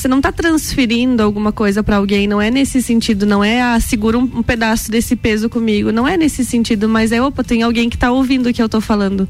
você 0.00 0.08
não 0.08 0.16
está 0.16 0.32
transferindo 0.32 1.22
alguma 1.22 1.52
coisa 1.52 1.82
para 1.82 1.96
alguém, 1.96 2.26
não 2.26 2.40
é 2.40 2.50
nesse 2.50 2.80
sentido, 2.80 3.26
não 3.26 3.44
é 3.44 3.60
ah, 3.60 3.78
segura 3.78 4.16
um, 4.16 4.22
um, 4.22 4.42
pedaço 4.42 4.90
desse 4.90 5.14
peso 5.14 5.50
comigo, 5.50 5.92
não 5.92 6.08
é 6.08 6.16
nesse 6.16 6.42
sentido, 6.42 6.88
mas 6.88 7.12
é 7.12 7.20
opa, 7.20 7.44
tem 7.44 7.62
alguém 7.62 7.90
que 7.90 7.96
está 7.96 8.10
ouvindo 8.10 8.48
o 8.48 8.52
que 8.52 8.62
eu 8.62 8.66
estou 8.66 8.80
falando. 8.80 9.28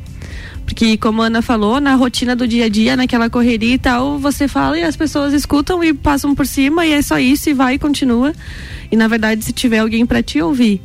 Porque 0.64 0.96
como 0.96 1.22
a 1.22 1.26
Ana 1.26 1.42
falou, 1.42 1.80
na 1.80 1.96
rotina 1.96 2.36
do 2.36 2.46
dia 2.46 2.66
a 2.66 2.68
dia, 2.68 2.94
naquela 2.94 3.28
correria 3.28 3.74
e 3.74 3.78
tal, 3.78 4.18
você 4.20 4.46
fala 4.46 4.78
e 4.78 4.84
as 4.84 4.94
pessoas 4.94 5.32
escutam 5.32 5.82
e 5.82 5.92
passam 5.92 6.34
por 6.36 6.46
cima 6.46 6.86
e 6.86 6.92
é 6.92 7.02
só 7.02 7.18
isso 7.18 7.50
e 7.50 7.52
vai 7.52 7.74
e 7.74 7.78
continua. 7.78 8.32
E 8.92 8.96
na 8.96 9.08
verdade, 9.08 9.44
se 9.44 9.52
tiver 9.52 9.78
alguém 9.78 10.06
para 10.06 10.22
te 10.22 10.40
ouvir, 10.40 10.80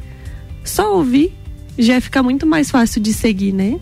só 0.65 0.95
ouvir 0.95 1.33
já 1.77 1.99
fica 1.99 2.23
muito 2.23 2.45
mais 2.45 2.71
fácil 2.71 3.01
de 3.01 3.13
seguir, 3.13 3.53
né? 3.53 3.79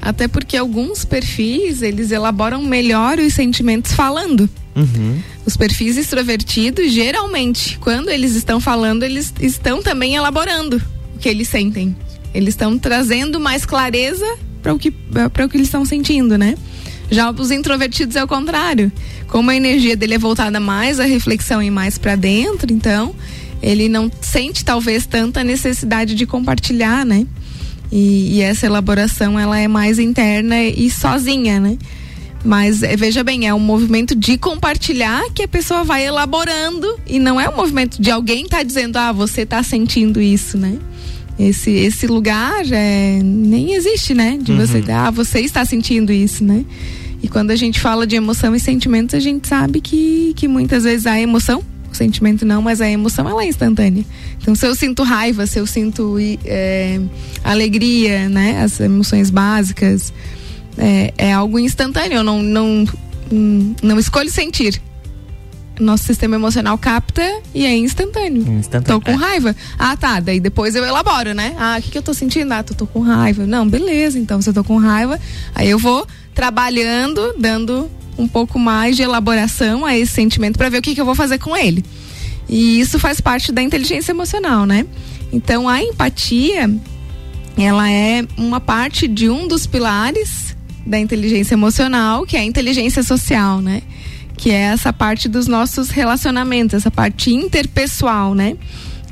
Até 0.00 0.26
porque 0.28 0.56
alguns 0.56 1.04
perfis, 1.04 1.82
eles 1.82 2.10
elaboram 2.10 2.62
melhor 2.62 3.18
os 3.18 3.34
sentimentos 3.34 3.92
falando. 3.92 4.48
Uhum. 4.74 5.20
Os 5.44 5.56
perfis 5.56 5.96
extrovertidos, 5.96 6.92
geralmente, 6.92 7.78
quando 7.78 8.08
eles 8.08 8.34
estão 8.34 8.60
falando, 8.60 9.02
eles 9.02 9.32
estão 9.40 9.82
também 9.82 10.14
elaborando 10.14 10.80
o 11.14 11.18
que 11.18 11.28
eles 11.28 11.48
sentem. 11.48 11.94
Eles 12.34 12.50
estão 12.50 12.78
trazendo 12.78 13.38
mais 13.38 13.66
clareza 13.66 14.26
para 14.62 14.72
o 14.72 14.78
que 14.78 14.90
para 14.90 15.44
o 15.44 15.48
que 15.48 15.56
eles 15.56 15.66
estão 15.66 15.84
sentindo, 15.84 16.38
né? 16.38 16.56
Já 17.10 17.30
os 17.30 17.50
introvertidos 17.50 18.16
é 18.16 18.24
o 18.24 18.28
contrário. 18.28 18.90
Como 19.28 19.50
a 19.50 19.56
energia 19.56 19.96
dele 19.96 20.14
é 20.14 20.18
voltada 20.18 20.58
mais 20.58 20.98
à 20.98 21.04
reflexão 21.04 21.62
e 21.62 21.70
mais 21.70 21.98
para 21.98 22.16
dentro, 22.16 22.72
então 22.72 23.14
ele 23.62 23.88
não 23.88 24.10
sente 24.20 24.64
talvez 24.64 25.06
tanta 25.06 25.44
necessidade 25.44 26.14
de 26.14 26.26
compartilhar, 26.26 27.06
né? 27.06 27.26
E, 27.90 28.38
e, 28.38 28.40
essa 28.40 28.66
elaboração 28.66 29.38
ela 29.38 29.58
é 29.58 29.68
mais 29.68 29.98
interna 29.98 30.60
e 30.62 30.90
sozinha, 30.90 31.60
né? 31.60 31.76
Mas 32.44 32.82
é, 32.82 32.96
veja 32.96 33.22
bem, 33.22 33.46
é 33.46 33.54
um 33.54 33.60
movimento 33.60 34.14
de 34.14 34.36
compartilhar 34.36 35.22
que 35.34 35.42
a 35.42 35.48
pessoa 35.48 35.84
vai 35.84 36.04
elaborando 36.04 36.98
e 37.06 37.20
não 37.20 37.40
é 37.40 37.48
um 37.48 37.54
movimento 37.54 38.00
de 38.00 38.10
alguém 38.10 38.46
tá 38.46 38.62
dizendo, 38.62 38.96
ah, 38.96 39.12
você 39.12 39.46
tá 39.46 39.62
sentindo 39.62 40.20
isso, 40.20 40.58
né? 40.58 40.78
Esse, 41.38 41.70
esse 41.70 42.06
lugar 42.06 42.64
é, 42.70 43.20
nem 43.22 43.74
existe, 43.74 44.14
né? 44.14 44.38
De 44.40 44.52
uhum. 44.52 44.58
você, 44.58 44.82
ah, 44.90 45.10
você 45.10 45.40
está 45.40 45.64
sentindo 45.64 46.12
isso, 46.12 46.42
né? 46.42 46.64
E 47.22 47.28
quando 47.28 47.52
a 47.52 47.56
gente 47.56 47.78
fala 47.78 48.06
de 48.06 48.16
emoção 48.16 48.54
e 48.54 48.60
sentimentos, 48.60 49.14
a 49.14 49.20
gente 49.20 49.46
sabe 49.46 49.80
que, 49.80 50.32
que 50.34 50.48
muitas 50.48 50.82
vezes 50.82 51.06
a 51.06 51.20
emoção 51.20 51.62
o 51.94 51.96
sentimento 51.96 52.44
não, 52.44 52.62
mas 52.62 52.80
a 52.80 52.88
emoção 52.88 53.28
ela 53.28 53.42
é 53.42 53.46
instantânea. 53.46 54.04
Então, 54.40 54.54
se 54.54 54.66
eu 54.66 54.74
sinto 54.74 55.02
raiva, 55.02 55.46
se 55.46 55.58
eu 55.58 55.66
sinto 55.66 56.16
é, 56.44 57.00
alegria, 57.44 58.28
né, 58.28 58.62
as 58.62 58.80
emoções 58.80 59.30
básicas, 59.30 60.12
é, 60.78 61.12
é, 61.16 61.32
algo 61.32 61.58
instantâneo. 61.58 62.18
Eu 62.18 62.24
não, 62.24 62.42
não, 62.42 62.84
não 63.82 63.98
escolho 63.98 64.30
sentir. 64.30 64.80
nosso 65.78 66.04
sistema 66.04 66.36
emocional 66.36 66.76
capta 66.78 67.22
e 67.54 67.64
é 67.64 67.76
instantâneo. 67.76 68.42
instantâneo. 68.52 69.00
Tô 69.00 69.04
com 69.04 69.12
é. 69.12 69.14
raiva. 69.14 69.56
Ah, 69.78 69.96
tá. 69.96 70.20
Daí 70.20 70.40
depois 70.40 70.74
eu 70.74 70.84
elaboro, 70.84 71.34
né? 71.34 71.54
Ah, 71.58 71.76
o 71.78 71.82
que, 71.82 71.90
que 71.90 71.98
eu 71.98 72.02
tô 72.02 72.14
sentindo? 72.14 72.52
Ah, 72.52 72.62
tô, 72.62 72.74
tô 72.74 72.86
com 72.86 73.00
raiva. 73.00 73.46
Não, 73.46 73.66
beleza. 73.66 74.18
Então, 74.18 74.40
se 74.40 74.48
eu 74.50 74.54
tô 74.54 74.64
com 74.64 74.76
raiva, 74.76 75.18
aí 75.54 75.70
eu 75.70 75.78
vou 75.78 76.06
trabalhando, 76.34 77.34
dando 77.38 77.90
um 78.18 78.28
pouco 78.28 78.58
mais 78.58 78.96
de 78.96 79.02
elaboração 79.02 79.84
a 79.84 79.96
esse 79.96 80.12
sentimento 80.12 80.56
para 80.56 80.68
ver 80.68 80.78
o 80.78 80.82
que, 80.82 80.94
que 80.94 81.00
eu 81.00 81.04
vou 81.04 81.14
fazer 81.14 81.38
com 81.38 81.56
ele. 81.56 81.84
E 82.48 82.80
isso 82.80 82.98
faz 82.98 83.20
parte 83.20 83.52
da 83.52 83.62
inteligência 83.62 84.12
emocional, 84.12 84.66
né? 84.66 84.86
Então, 85.32 85.68
a 85.68 85.82
empatia, 85.82 86.70
ela 87.56 87.90
é 87.90 88.24
uma 88.36 88.60
parte 88.60 89.08
de 89.08 89.30
um 89.30 89.48
dos 89.48 89.66
pilares 89.66 90.54
da 90.84 90.98
inteligência 90.98 91.54
emocional, 91.54 92.26
que 92.26 92.36
é 92.36 92.40
a 92.40 92.44
inteligência 92.44 93.02
social, 93.02 93.60
né? 93.60 93.82
Que 94.36 94.50
é 94.50 94.62
essa 94.62 94.92
parte 94.92 95.28
dos 95.28 95.46
nossos 95.46 95.90
relacionamentos, 95.90 96.74
essa 96.74 96.90
parte 96.90 97.32
interpessoal, 97.32 98.34
né? 98.34 98.56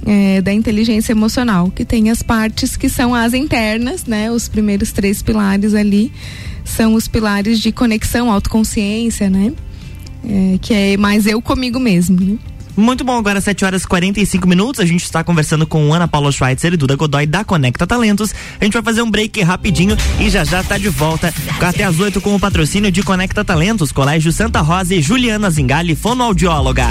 É, 0.07 0.41
da 0.41 0.51
inteligência 0.51 1.13
emocional, 1.13 1.71
que 1.71 1.85
tem 1.85 2.09
as 2.09 2.23
partes 2.23 2.75
que 2.75 2.89
são 2.89 3.15
as 3.15 3.35
internas, 3.35 4.07
né? 4.07 4.31
Os 4.31 4.49
primeiros 4.49 4.93
três 4.93 5.21
pilares 5.23 5.75
ali 5.75 6.11
são 6.65 6.95
os 6.95 7.07
pilares 7.07 7.61
de 7.61 7.71
conexão, 7.71 8.33
autoconsciência, 8.33 9.29
né? 9.29 9.53
É, 10.25 10.59
que 10.59 10.73
é 10.73 10.97
mais 10.97 11.27
eu 11.27 11.43
comigo 11.43 11.79
mesmo, 11.79 12.19
né? 12.19 12.39
Muito 12.77 13.05
bom, 13.05 13.19
agora 13.19 13.41
7 13.41 13.65
horas 13.65 13.83
e 13.83 13.87
45 13.87 14.49
minutos. 14.49 14.81
A 14.81 14.87
gente 14.87 15.05
está 15.05 15.23
conversando 15.23 15.67
com 15.67 15.93
Ana 15.93 16.09
Paula 16.09 16.33
Schweitzer 16.33 16.73
e 16.73 16.77
Duda 16.77 16.97
Godoy 16.97 17.27
da 17.27 17.45
Conecta 17.45 17.87
Talentos. 17.87 18.35
A 18.61 18.65
gente 18.65 18.73
vai 18.73 18.83
fazer 18.83 19.03
um 19.03 19.11
break 19.11 19.43
rapidinho 19.43 19.97
e 20.19 20.31
já 20.31 20.45
já 20.45 20.63
tá 20.63 20.79
de 20.79 20.89
volta 20.89 21.33
até 21.61 21.85
as 21.85 21.99
8 21.99 22.21
com 22.21 22.35
o 22.35 22.41
patrocínio 22.41 22.91
de 22.91 23.03
Conecta 23.03 23.45
Talentos, 23.45 23.93
Colégio 23.93 24.33
Santa 24.33 24.61
Rosa 24.61 24.95
e 24.95 25.03
Juliana 25.03 25.51
Zingali, 25.51 25.95
fonoaudióloga. 25.95 26.87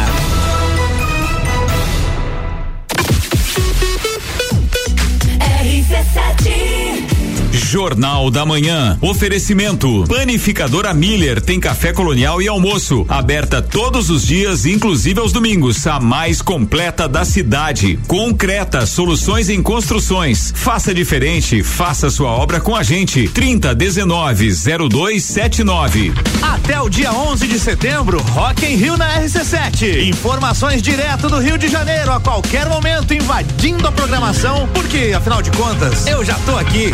Jornal 7.69 8.31
da 8.31 8.47
Manhã. 8.47 8.97
Oferecimento. 8.99 10.03
Panificadora 10.09 10.91
Miller 10.91 11.39
tem 11.39 11.59
café 11.59 11.93
colonial 11.93 12.41
e 12.41 12.47
almoço. 12.47 13.05
Aberta 13.07 13.61
todos 13.61 14.09
os 14.09 14.25
dias, 14.25 14.65
inclusive 14.65 15.19
aos 15.19 15.31
domingos. 15.31 15.85
A 15.85 15.99
mais 15.99 16.41
completa 16.41 17.07
da 17.07 17.23
cidade. 17.23 17.99
Concreta, 18.07 18.87
soluções 18.87 19.49
em 19.49 19.61
construções. 19.61 20.51
Faça 20.55 20.95
diferente, 20.95 21.61
faça 21.61 22.09
sua 22.09 22.31
obra 22.31 22.59
com 22.59 22.75
a 22.75 22.81
gente. 22.81 23.27
30 23.27 23.75
19 23.75 24.49
0279. 24.89 26.13
Até 26.41 26.81
o 26.81 26.89
dia 26.89 27.13
11 27.13 27.47
de 27.47 27.59
setembro, 27.59 28.19
Rock 28.31 28.65
em 28.65 28.77
Rio 28.77 28.97
na 28.97 29.21
RC7. 29.21 30.07
Informações 30.07 30.81
direto 30.81 31.29
do 31.29 31.37
Rio 31.37 31.55
de 31.55 31.67
Janeiro 31.67 32.11
a 32.11 32.19
qualquer 32.19 32.67
momento 32.67 33.13
invadindo 33.13 33.87
a 33.87 33.91
programação, 33.91 34.67
porque 34.73 35.13
afinal 35.15 35.43
de 35.43 35.51
contas, 35.51 36.07
eu 36.07 36.25
já 36.25 36.33
tô 36.39 36.57
aqui. 36.57 36.91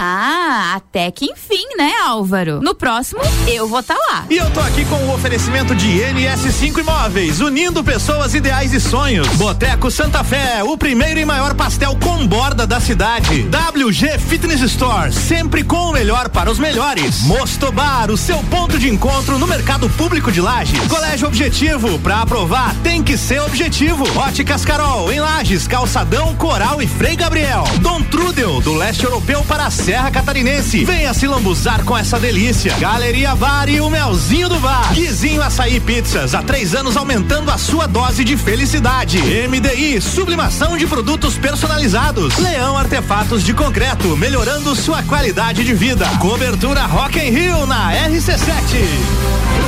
Ah, 0.00 0.74
até 0.76 1.10
que 1.10 1.24
enfim, 1.24 1.64
né, 1.76 1.92
Álvaro? 2.06 2.60
No 2.62 2.72
próximo, 2.72 3.20
eu 3.48 3.66
vou 3.66 3.80
estar 3.80 3.96
tá 3.96 4.00
lá. 4.12 4.26
E 4.30 4.36
eu 4.36 4.48
tô 4.52 4.60
aqui 4.60 4.84
com 4.84 4.94
o 4.94 5.12
oferecimento 5.12 5.74
de 5.74 5.88
NS5 5.88 6.78
Imóveis, 6.78 7.40
unindo 7.40 7.82
pessoas, 7.82 8.32
ideais 8.32 8.72
e 8.72 8.78
sonhos. 8.78 9.26
Boteco 9.30 9.90
Santa 9.90 10.22
Fé, 10.22 10.62
o 10.62 10.78
primeiro 10.78 11.18
e 11.18 11.24
maior 11.24 11.52
pastel 11.52 11.98
com 12.00 12.24
borda 12.28 12.64
da 12.64 12.78
cidade. 12.78 13.48
WG 13.48 14.18
Fitness 14.20 14.60
Store, 14.60 15.12
sempre 15.12 15.64
com 15.64 15.90
o 15.90 15.92
melhor 15.92 16.28
para 16.28 16.48
os 16.48 16.60
melhores. 16.60 17.22
Mostobar, 17.22 18.08
o 18.08 18.16
seu 18.16 18.38
ponto 18.44 18.78
de 18.78 18.88
encontro 18.88 19.36
no 19.36 19.48
mercado 19.48 19.90
público 19.90 20.30
de 20.30 20.40
Lages. 20.40 20.86
Colégio 20.86 21.26
Objetivo, 21.26 21.98
pra 21.98 22.22
aprovar 22.22 22.72
tem 22.84 23.02
que 23.02 23.18
ser 23.18 23.40
objetivo. 23.40 24.04
Óticas 24.16 24.64
Carol, 24.64 25.10
em 25.10 25.18
Lages, 25.18 25.66
Calçadão, 25.66 26.36
Coral 26.36 26.80
e 26.80 26.86
Frei 26.86 27.16
Gabriel. 27.16 27.64
Dom 27.80 28.00
Trudel, 28.02 28.60
do 28.60 28.74
leste 28.74 29.02
europeu 29.02 29.42
para 29.42 29.68
Serra 29.88 30.10
Catarinense. 30.10 30.84
Venha 30.84 31.14
se 31.14 31.26
lambuzar 31.26 31.82
com 31.82 31.96
essa 31.96 32.20
delícia. 32.20 32.76
Galeria 32.76 33.34
Bar 33.34 33.70
e 33.70 33.80
o 33.80 33.88
Melzinho 33.88 34.46
do 34.46 34.60
Bar. 34.60 34.92
Guizinho 34.92 35.40
Açaí 35.40 35.80
Pizzas, 35.80 36.34
há 36.34 36.42
três 36.42 36.74
anos 36.74 36.94
aumentando 36.94 37.50
a 37.50 37.56
sua 37.56 37.86
dose 37.86 38.22
de 38.22 38.36
felicidade. 38.36 39.18
MDI, 39.48 39.98
sublimação 40.02 40.76
de 40.76 40.86
produtos 40.86 41.38
personalizados. 41.38 42.36
Leão 42.36 42.76
Artefatos 42.76 43.42
de 43.42 43.54
Concreto, 43.54 44.14
melhorando 44.14 44.76
sua 44.76 45.02
qualidade 45.04 45.64
de 45.64 45.72
vida. 45.72 46.06
Cobertura 46.18 46.82
Rock 46.82 47.18
in 47.18 47.30
Rio 47.30 47.64
na 47.64 47.90
RC7. 47.90 49.67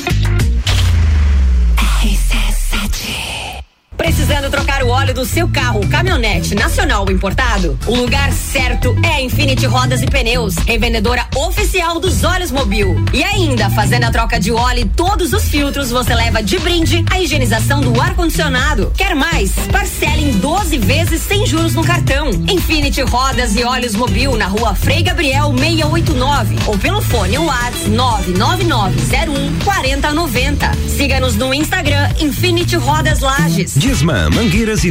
Óleo 5.01 5.13
do 5.15 5.25
seu 5.25 5.47
carro, 5.47 5.81
caminhonete, 5.87 6.53
nacional 6.53 7.03
ou 7.03 7.11
importado? 7.11 7.77
O 7.87 7.95
lugar 7.95 8.31
certo 8.31 8.95
é 9.03 9.19
Infinity 9.23 9.65
Rodas 9.65 10.03
e 10.03 10.05
Pneus, 10.05 10.55
revendedora 10.57 11.25
oficial 11.35 11.99
dos 11.99 12.23
óleos 12.23 12.51
Mobil. 12.51 13.03
E 13.11 13.23
ainda, 13.23 13.67
fazendo 13.71 14.03
a 14.03 14.11
troca 14.11 14.39
de 14.39 14.51
óleo 14.51 14.81
e 14.81 14.85
todos 14.85 15.33
os 15.33 15.45
filtros, 15.45 15.89
você 15.89 16.13
leva 16.13 16.43
de 16.43 16.59
brinde 16.59 17.03
a 17.09 17.19
higienização 17.19 17.81
do 17.81 17.99
ar-condicionado. 17.99 18.93
Quer 18.95 19.15
mais? 19.15 19.53
Parcele 19.71 20.29
em 20.29 20.37
12 20.37 20.77
vezes 20.77 21.23
sem 21.23 21.47
juros 21.47 21.73
no 21.73 21.83
cartão. 21.83 22.29
Infinity 22.47 23.01
Rodas 23.01 23.55
e 23.55 23.63
Óleos 23.63 23.95
Mobil 23.95 24.37
na 24.37 24.45
rua 24.45 24.75
Frei 24.75 25.01
Gabriel 25.01 25.51
689 25.57 26.55
ou 26.67 26.77
pelo 26.77 27.01
fone 27.01 27.39
WhatsApp 27.39 27.89
99901 27.89 29.59
4090. 29.63 30.71
Siga-nos 30.95 31.35
no 31.35 31.51
Instagram 31.51 32.07
Infinity 32.19 32.75
Rodas 32.75 33.21
Lages. 33.21 33.73
Disman, 33.75 34.29
mangueiras 34.29 34.83
e 34.83 34.90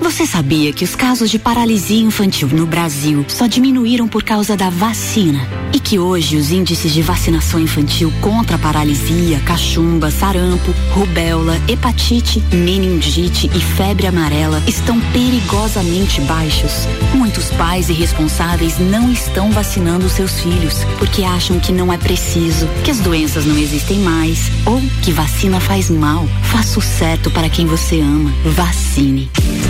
Você 0.00 0.24
sabia 0.26 0.72
que 0.72 0.84
os 0.84 0.94
casos 0.94 1.28
de 1.28 1.38
paralisia 1.38 2.02
infantil 2.02 2.48
no 2.48 2.66
Brasil 2.66 3.24
só 3.28 3.46
diminuíram 3.46 4.08
por 4.08 4.22
causa 4.22 4.56
da 4.56 4.70
vacina? 4.70 5.40
E 5.72 5.80
que 5.80 5.98
hoje 5.98 6.36
os 6.36 6.50
índices 6.50 6.92
de 6.92 7.02
vacinação 7.02 7.60
infantil 7.60 8.12
contra 8.20 8.56
paralisia, 8.56 9.40
cachumba, 9.40 10.10
sarampo, 10.10 10.72
rubéola, 10.92 11.60
hepatite, 11.68 12.40
meningite 12.52 13.50
e 13.54 13.60
febre 13.60 14.06
amarela 14.06 14.62
estão 14.66 15.00
perigosamente 15.12 16.20
baixos? 16.22 16.86
Muitos 17.14 17.50
pais 17.50 17.88
e 17.88 17.92
responsáveis 17.92 18.78
não 18.78 19.12
estão 19.12 19.50
vacinando 19.50 20.08
seus 20.08 20.40
filhos 20.40 20.84
porque 20.98 21.22
acham 21.22 21.58
que 21.58 21.72
não 21.72 21.92
é 21.92 21.98
preciso, 21.98 22.66
que 22.84 22.90
as 22.90 23.00
doenças 23.00 23.44
não 23.44 23.58
existem 23.58 23.98
mais 23.98 24.50
ou 24.64 24.80
que 25.02 25.12
vacina 25.12 25.60
faz 25.60 25.90
mal. 25.90 26.26
Faça 26.44 26.78
o 26.78 26.82
certo 26.82 27.30
para 27.30 27.48
quem 27.48 27.66
você 27.66 28.00
ama. 28.00 28.32
Vacine. 28.44 29.28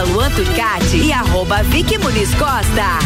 Luan 0.00 0.32
Turcati 0.32 1.08
e 1.08 1.12
arroba 1.12 1.62
Vicky 1.62 1.98
Muniz 1.98 2.30
Costa. 2.34 2.98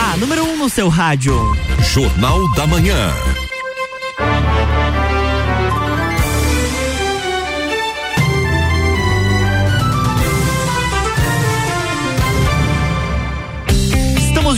A 0.00 0.16
número 0.16 0.44
1 0.44 0.50
um 0.50 0.56
no 0.56 0.68
seu 0.68 0.88
rádio. 0.88 1.56
Jornal 1.80 2.52
da 2.54 2.66
Manhã. 2.66 3.43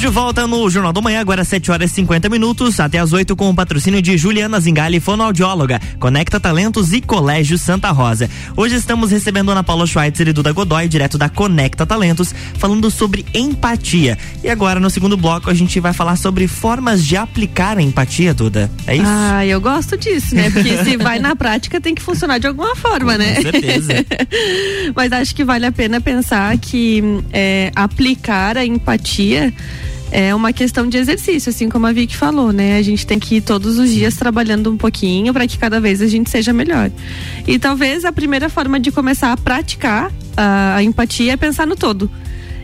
De 0.06 0.12
volta 0.12 0.46
no 0.46 0.70
Jornal 0.70 0.92
do 0.92 1.02
Manhã, 1.02 1.18
agora 1.18 1.42
7 1.42 1.68
horas 1.72 1.90
e 1.90 1.94
50 1.94 2.28
minutos, 2.28 2.78
até 2.78 2.96
as 2.96 3.12
8 3.12 3.34
com 3.34 3.50
o 3.50 3.54
patrocínio 3.54 4.00
de 4.00 4.16
Juliana 4.16 4.60
Zingali, 4.60 5.00
fonoaudióloga, 5.00 5.80
Conecta 5.98 6.38
Talentos 6.38 6.92
e 6.92 7.00
Colégio 7.00 7.58
Santa 7.58 7.90
Rosa. 7.90 8.30
Hoje 8.56 8.76
estamos 8.76 9.10
recebendo 9.10 9.50
Ana 9.50 9.64
Paula 9.64 9.84
Schweitzer 9.84 10.28
e 10.28 10.32
Duda 10.32 10.52
Godoy, 10.52 10.86
direto 10.86 11.18
da 11.18 11.28
Conecta 11.28 11.84
Talentos, 11.84 12.32
falando 12.56 12.88
sobre 12.88 13.26
empatia. 13.34 14.16
E 14.44 14.48
agora, 14.48 14.78
no 14.78 14.88
segundo 14.90 15.16
bloco, 15.16 15.50
a 15.50 15.54
gente 15.54 15.80
vai 15.80 15.92
falar 15.92 16.14
sobre 16.14 16.46
formas 16.46 17.04
de 17.04 17.16
aplicar 17.16 17.76
a 17.76 17.82
empatia, 17.82 18.32
Duda. 18.32 18.70
É 18.86 18.94
isso? 18.94 19.04
Ah, 19.08 19.44
eu 19.44 19.60
gosto 19.60 19.96
disso, 19.96 20.36
né? 20.36 20.50
Porque 20.50 20.84
se 20.84 20.96
vai 21.02 21.18
na 21.18 21.34
prática, 21.34 21.80
tem 21.80 21.96
que 21.96 22.02
funcionar 22.02 22.38
de 22.38 22.46
alguma 22.46 22.76
forma, 22.76 23.18
né? 23.18 23.34
Com 23.34 23.42
certeza. 23.42 23.92
Mas 24.94 25.10
acho 25.10 25.34
que 25.34 25.42
vale 25.42 25.66
a 25.66 25.72
pena 25.72 26.00
pensar 26.00 26.56
que 26.58 27.02
é, 27.32 27.72
aplicar 27.74 28.56
a 28.56 28.64
empatia 28.64 29.52
é 30.10 30.34
uma 30.34 30.52
questão 30.52 30.88
de 30.88 30.96
exercício, 30.96 31.50
assim 31.50 31.68
como 31.68 31.86
a 31.86 31.92
Vicky 31.92 32.16
falou, 32.16 32.52
né? 32.52 32.76
A 32.76 32.82
gente 32.82 33.06
tem 33.06 33.18
que 33.18 33.36
ir 33.36 33.40
todos 33.40 33.78
os 33.78 33.90
dias 33.90 34.14
trabalhando 34.14 34.70
um 34.70 34.76
pouquinho 34.76 35.32
para 35.32 35.46
que 35.46 35.58
cada 35.58 35.80
vez 35.80 36.00
a 36.00 36.06
gente 36.06 36.30
seja 36.30 36.52
melhor. 36.52 36.90
E 37.46 37.58
talvez 37.58 38.04
a 38.04 38.12
primeira 38.12 38.48
forma 38.48 38.78
de 38.78 38.92
começar 38.92 39.32
a 39.32 39.36
praticar 39.36 40.10
a, 40.36 40.76
a 40.76 40.82
empatia 40.82 41.32
é 41.32 41.36
pensar 41.36 41.66
no 41.66 41.76
todo. 41.76 42.10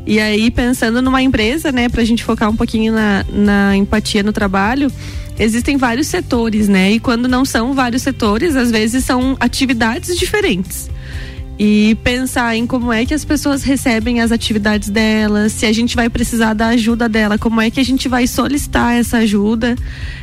E 0.07 0.19
aí, 0.19 0.51
pensando 0.51 1.01
numa 1.01 1.23
empresa, 1.23 1.71
né, 1.71 1.89
pra 1.89 2.05
gente 2.05 2.25
focar 2.25 2.51
um 2.51 2.57
pouquinho 2.57 2.93
na, 2.93 3.25
na 3.33 3.77
empatia 3.77 4.23
no 4.23 4.33
trabalho, 4.33 4.91
existem 5.39 5.77
vários 5.77 6.09
setores, 6.09 6.69
né? 6.69 6.93
E 6.93 7.01
quando 7.01 7.29
não 7.29 7.45
são 7.45 7.73
vários 7.73 8.03
setores, 8.03 8.57
às 8.57 8.71
vezes 8.71 9.05
são 9.05 9.37
atividades 9.39 10.17
diferentes 10.17 10.91
e 11.59 11.97
pensar 12.03 12.57
em 12.57 12.67
como 12.67 12.93
é 12.93 13.05
que 13.05 13.15
as 13.15 13.25
pessoas 13.25 13.63
recebem 13.63 14.21
as 14.21 14.33
atividades 14.33 14.89
delas, 14.89 15.53
se 15.53 15.67
a 15.67 15.73
gente 15.73 15.95
vai 15.95 16.09
precisar 16.09 16.55
da 16.55 16.69
ajuda 16.69 17.09
dela, 17.09 17.39
como 17.39 17.61
é 17.61 17.71
que 17.71 17.79
a 17.79 17.85
gente 17.85 18.09
vai 18.09 18.27
solicitar 18.27 18.95
essa 18.95 19.19
ajuda, 19.19 19.77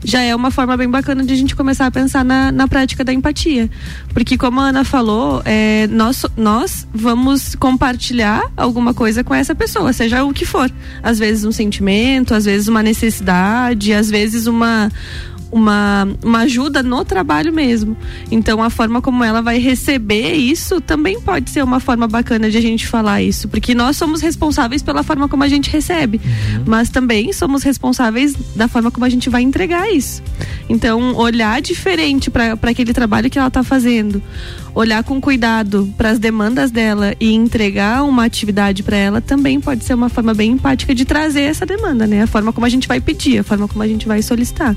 já 0.03 0.21
é 0.21 0.35
uma 0.35 0.51
forma 0.51 0.75
bem 0.75 0.89
bacana 0.89 1.23
de 1.23 1.33
a 1.33 1.37
gente 1.37 1.55
começar 1.55 1.85
a 1.85 1.91
pensar 1.91 2.25
na, 2.25 2.51
na 2.51 2.67
prática 2.67 3.03
da 3.03 3.13
empatia. 3.13 3.69
Porque, 4.13 4.37
como 4.37 4.59
a 4.59 4.69
Ana 4.69 4.83
falou, 4.83 5.41
é, 5.45 5.87
nós, 5.87 6.25
nós 6.35 6.87
vamos 6.93 7.55
compartilhar 7.55 8.51
alguma 8.57 8.93
coisa 8.93 9.23
com 9.23 9.33
essa 9.33 9.53
pessoa, 9.53 9.93
seja 9.93 10.23
o 10.23 10.33
que 10.33 10.45
for. 10.45 10.69
Às 11.03 11.19
vezes 11.19 11.45
um 11.45 11.51
sentimento, 11.51 12.33
às 12.33 12.45
vezes 12.45 12.67
uma 12.67 12.83
necessidade, 12.83 13.93
às 13.93 14.09
vezes 14.09 14.47
uma 14.47 14.91
uma, 15.51 16.07
uma 16.23 16.39
ajuda 16.39 16.83
no 16.83 17.03
trabalho 17.03 17.53
mesmo. 17.53 17.97
Então 18.31 18.61
a 18.61 18.69
forma 18.69 19.01
como 19.01 19.23
ela 19.23 19.41
vai 19.41 19.57
receber 19.57 20.33
isso 20.33 20.79
também 20.81 21.19
pode 21.19 21.49
ser 21.49 21.63
uma 21.63 21.79
forma 21.79 22.07
bacana 22.07 22.49
de 22.49 22.57
a 22.57 22.61
gente 22.61 22.87
falar 22.87 23.21
isso, 23.21 23.47
porque 23.47 23.73
nós 23.73 23.97
somos 23.97 24.21
responsáveis 24.21 24.81
pela 24.81 25.03
forma 25.03 25.27
como 25.27 25.43
a 25.43 25.47
gente 25.47 25.69
recebe, 25.69 26.21
uhum. 26.23 26.63
mas 26.65 26.89
também 26.89 27.33
somos 27.33 27.63
responsáveis 27.63 28.33
da 28.55 28.67
forma 28.67 28.91
como 28.91 29.05
a 29.05 29.09
gente 29.09 29.29
vai 29.29 29.41
entregar 29.41 29.91
isso. 29.91 30.21
Então 30.69 31.15
olhar 31.15 31.61
diferente 31.61 32.29
para 32.29 32.57
aquele 32.61 32.93
trabalho 32.93 33.29
que 33.29 33.37
ela 33.37 33.47
está 33.47 33.63
fazendo, 33.63 34.21
olhar 34.73 35.03
com 35.03 35.19
cuidado 35.19 35.91
para 35.97 36.09
as 36.09 36.19
demandas 36.19 36.71
dela 36.71 37.15
e 37.19 37.33
entregar 37.33 38.03
uma 38.03 38.25
atividade 38.25 38.83
para 38.83 38.97
ela 38.97 39.21
também 39.21 39.59
pode 39.59 39.83
ser 39.83 39.93
uma 39.93 40.09
forma 40.09 40.33
bem 40.33 40.51
empática 40.51 40.93
de 40.93 41.05
trazer 41.05 41.41
essa 41.41 41.65
demanda, 41.65 42.05
né? 42.05 42.23
A 42.23 42.27
forma 42.27 42.53
como 42.53 42.65
a 42.65 42.69
gente 42.69 42.87
vai 42.87 42.99
pedir, 43.01 43.39
a 43.39 43.43
forma 43.43 43.67
como 43.67 43.83
a 43.83 43.87
gente 43.87 44.07
vai 44.07 44.21
solicitar. 44.21 44.75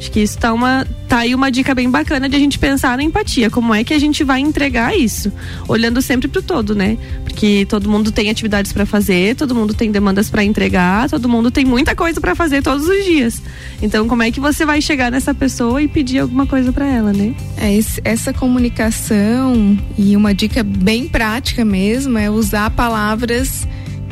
Acho 0.00 0.10
que 0.10 0.20
isso 0.20 0.38
tá 0.38 0.50
uma 0.54 0.86
tá 1.06 1.18
aí 1.18 1.34
uma 1.34 1.50
dica 1.50 1.74
bem 1.74 1.90
bacana 1.90 2.26
de 2.26 2.34
a 2.36 2.38
gente 2.38 2.58
pensar 2.58 2.96
na 2.96 3.02
empatia, 3.02 3.50
como 3.50 3.74
é 3.74 3.84
que 3.84 3.92
a 3.92 3.98
gente 3.98 4.24
vai 4.24 4.40
entregar 4.40 4.96
isso, 4.96 5.30
olhando 5.68 6.00
sempre 6.00 6.26
pro 6.26 6.40
todo, 6.40 6.74
né? 6.74 6.96
Porque 7.24 7.66
todo 7.68 7.90
mundo 7.90 8.10
tem 8.10 8.30
atividades 8.30 8.72
para 8.72 8.86
fazer, 8.86 9.36
todo 9.36 9.54
mundo 9.54 9.74
tem 9.74 9.90
demandas 9.90 10.30
para 10.30 10.42
entregar, 10.42 11.10
todo 11.10 11.28
mundo 11.28 11.50
tem 11.50 11.66
muita 11.66 11.94
coisa 11.94 12.18
para 12.18 12.34
fazer 12.34 12.62
todos 12.62 12.86
os 12.88 13.04
dias. 13.04 13.42
Então, 13.82 14.08
como 14.08 14.22
é 14.22 14.30
que 14.30 14.40
você 14.40 14.64
vai 14.64 14.80
chegar 14.80 15.10
nessa 15.10 15.34
pessoa 15.34 15.82
e 15.82 15.88
pedir 15.88 16.20
alguma 16.20 16.46
coisa 16.46 16.72
para 16.72 16.86
ela, 16.86 17.12
né? 17.12 17.34
É 17.58 17.78
essa 18.02 18.32
comunicação 18.32 19.76
e 19.98 20.16
uma 20.16 20.32
dica 20.32 20.62
bem 20.62 21.08
prática 21.08 21.62
mesmo 21.62 22.16
é 22.16 22.30
usar 22.30 22.70
palavras 22.70 23.66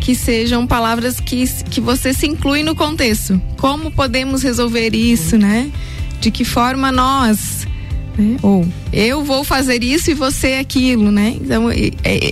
que 0.09 0.15
sejam 0.15 0.67
palavras 0.67 1.21
que, 1.21 1.47
que 1.69 1.83
você 1.83 2.15
se 2.15 2.27
inclui 2.27 2.63
no 2.63 2.75
contexto. 2.75 3.39
Como 3.59 3.91
podemos 3.91 4.43
resolver 4.43 4.95
isso, 4.95 5.37
né? 5.37 5.71
De 6.19 6.31
que 6.31 6.47
forma 6.47 6.91
nós 6.91 7.67
né? 8.17 8.39
Ou 8.43 8.67
eu 8.91 9.23
vou 9.23 9.45
fazer 9.45 9.85
isso 9.85 10.11
e 10.11 10.15
você 10.15 10.55
aquilo, 10.55 11.13
né? 11.13 11.37
Então, 11.39 11.67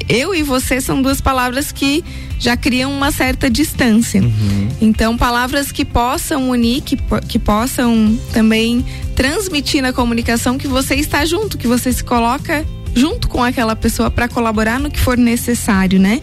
eu 0.09 0.35
e 0.35 0.43
você 0.43 0.81
são 0.81 1.03
duas 1.03 1.21
palavras 1.21 1.71
que 1.71 2.03
já 2.39 2.57
criam 2.57 2.91
uma 2.91 3.13
certa 3.13 3.51
distância. 3.51 4.23
Uhum. 4.23 4.69
Então, 4.81 5.15
palavras 5.15 5.71
que 5.71 5.85
possam 5.85 6.49
unir, 6.49 6.81
que, 6.81 6.97
que 7.29 7.39
possam 7.39 8.19
também 8.33 8.87
transmitir 9.15 9.83
na 9.83 9.93
comunicação 9.93 10.57
que 10.57 10.67
você 10.67 10.95
está 10.95 11.27
junto, 11.27 11.59
que 11.59 11.69
você 11.69 11.93
se 11.93 12.03
coloca 12.03 12.65
junto 12.95 13.29
com 13.29 13.45
aquela 13.45 13.77
pessoa 13.77 14.11
para 14.11 14.29
colaborar 14.29 14.81
no 14.81 14.91
que 14.91 14.99
for 14.99 15.19
necessário, 15.19 16.01
né? 16.01 16.23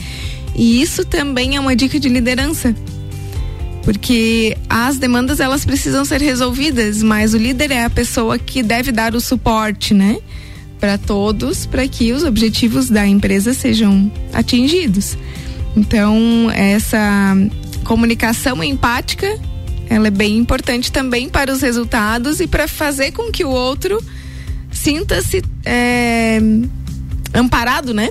E 0.56 0.82
isso 0.82 1.04
também 1.06 1.56
é 1.56 1.60
uma 1.60 1.76
dica 1.76 2.00
de 2.00 2.10
liderança. 2.10 2.76
Porque 3.84 4.58
as 4.70 4.98
demandas 4.98 5.40
elas 5.40 5.66
precisam 5.66 6.06
ser 6.06 6.22
resolvidas, 6.22 7.04
mas 7.04 7.34
o 7.34 7.38
líder 7.38 7.72
é 7.72 7.84
a 7.84 7.90
pessoa 7.90 8.40
que 8.40 8.64
deve 8.64 8.92
dar 8.92 9.14
o 9.14 9.20
suporte, 9.20 9.94
né? 9.94 10.20
Para 10.80 10.98
todos, 10.98 11.66
para 11.66 11.88
que 11.88 12.14
os 12.14 12.24
objetivos 12.24 12.90
da 12.90 13.06
empresa 13.06 13.54
sejam 13.54 14.12
atingidos. 14.34 15.18
Então, 15.76 16.50
essa 16.52 17.36
comunicação 17.84 18.64
empática, 18.64 19.40
ela 19.90 20.08
é 20.08 20.12
bem 20.12 20.38
importante 20.38 20.92
também 20.92 21.28
para 21.28 21.52
os 21.52 21.62
resultados 21.62 22.40
e 22.40 22.48
para 22.48 22.68
fazer 22.68 23.12
com 23.12 23.32
que 23.32 23.44
o 23.44 23.50
outro 23.50 24.02
sinta-se 24.72 25.42
é, 25.66 26.40
amparado, 27.34 27.94
né? 27.94 28.10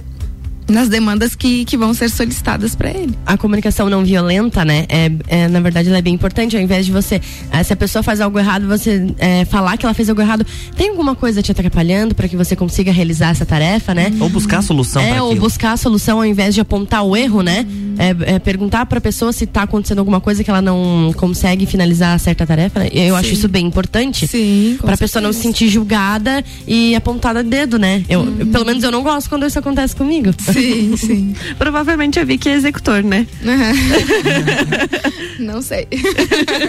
Nas 0.72 0.88
demandas 0.88 1.34
que, 1.34 1.64
que 1.64 1.76
vão 1.76 1.94
ser 1.94 2.08
solicitadas 2.10 2.74
para 2.74 2.90
ele. 2.90 3.16
A 3.24 3.36
comunicação 3.36 3.88
não 3.88 4.04
violenta, 4.04 4.64
né? 4.64 4.86
É, 4.88 5.10
é, 5.28 5.48
na 5.48 5.60
verdade, 5.60 5.88
ela 5.88 5.98
é 5.98 6.02
bem 6.02 6.14
importante. 6.14 6.56
Ao 6.56 6.62
invés 6.62 6.86
de 6.86 6.92
você, 6.92 7.20
é, 7.50 7.62
se 7.62 7.72
a 7.72 7.76
pessoa 7.76 8.02
faz 8.02 8.20
algo 8.20 8.38
errado, 8.38 8.66
você 8.66 9.06
é, 9.18 9.44
falar 9.44 9.76
que 9.76 9.86
ela 9.86 9.94
fez 9.94 10.08
algo 10.08 10.20
errado, 10.20 10.44
tem 10.76 10.90
alguma 10.90 11.14
coisa 11.14 11.42
te 11.42 11.52
atrapalhando 11.52 12.14
para 12.14 12.28
que 12.28 12.36
você 12.36 12.56
consiga 12.56 12.90
realizar 12.92 13.30
essa 13.30 13.46
tarefa, 13.46 13.94
né? 13.94 14.12
Ou 14.18 14.28
buscar 14.28 14.58
a 14.58 14.62
solução. 14.62 15.02
É, 15.02 15.20
ou 15.22 15.34
buscar 15.36 15.72
a 15.72 15.76
solução 15.76 16.18
ao 16.18 16.24
invés 16.24 16.54
de 16.54 16.60
apontar 16.60 17.04
o 17.04 17.16
erro, 17.16 17.42
né? 17.42 17.66
É, 17.98 18.34
é 18.34 18.38
perguntar 18.38 18.86
para 18.86 18.98
a 18.98 19.00
pessoa 19.00 19.32
se 19.32 19.44
está 19.44 19.62
acontecendo 19.62 19.98
alguma 19.98 20.20
coisa 20.20 20.42
que 20.42 20.50
ela 20.50 20.62
não 20.62 21.12
consegue 21.16 21.66
finalizar 21.66 22.18
certa 22.18 22.46
tarefa. 22.46 22.80
Né? 22.80 22.88
Eu 22.92 23.14
Sim. 23.14 23.20
acho 23.20 23.32
isso 23.32 23.48
bem 23.48 23.66
importante. 23.66 24.26
Sim. 24.26 24.78
Para 24.80 24.94
a 24.94 24.98
pessoa 24.98 25.20
não 25.22 25.32
se 25.32 25.40
sentir 25.40 25.68
julgada 25.68 26.42
e 26.66 26.94
apontada 26.94 27.42
dedo, 27.42 27.78
né? 27.78 28.04
Eu, 28.08 28.20
uhum. 28.20 28.50
Pelo 28.50 28.64
menos 28.64 28.82
eu 28.82 28.90
não 28.90 29.02
gosto 29.02 29.28
quando 29.28 29.46
isso 29.46 29.58
acontece 29.58 29.94
comigo. 29.94 30.32
Sim, 30.38 30.61
sim. 30.96 31.34
Provavelmente 31.58 32.18
eu 32.18 32.26
vi 32.26 32.38
que 32.38 32.48
é 32.48 32.54
executor, 32.54 33.02
né? 33.02 33.26
não 35.38 35.62
sei. 35.62 35.86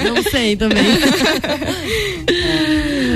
não 0.04 0.24
sei 0.24 0.56
também. 0.56 0.86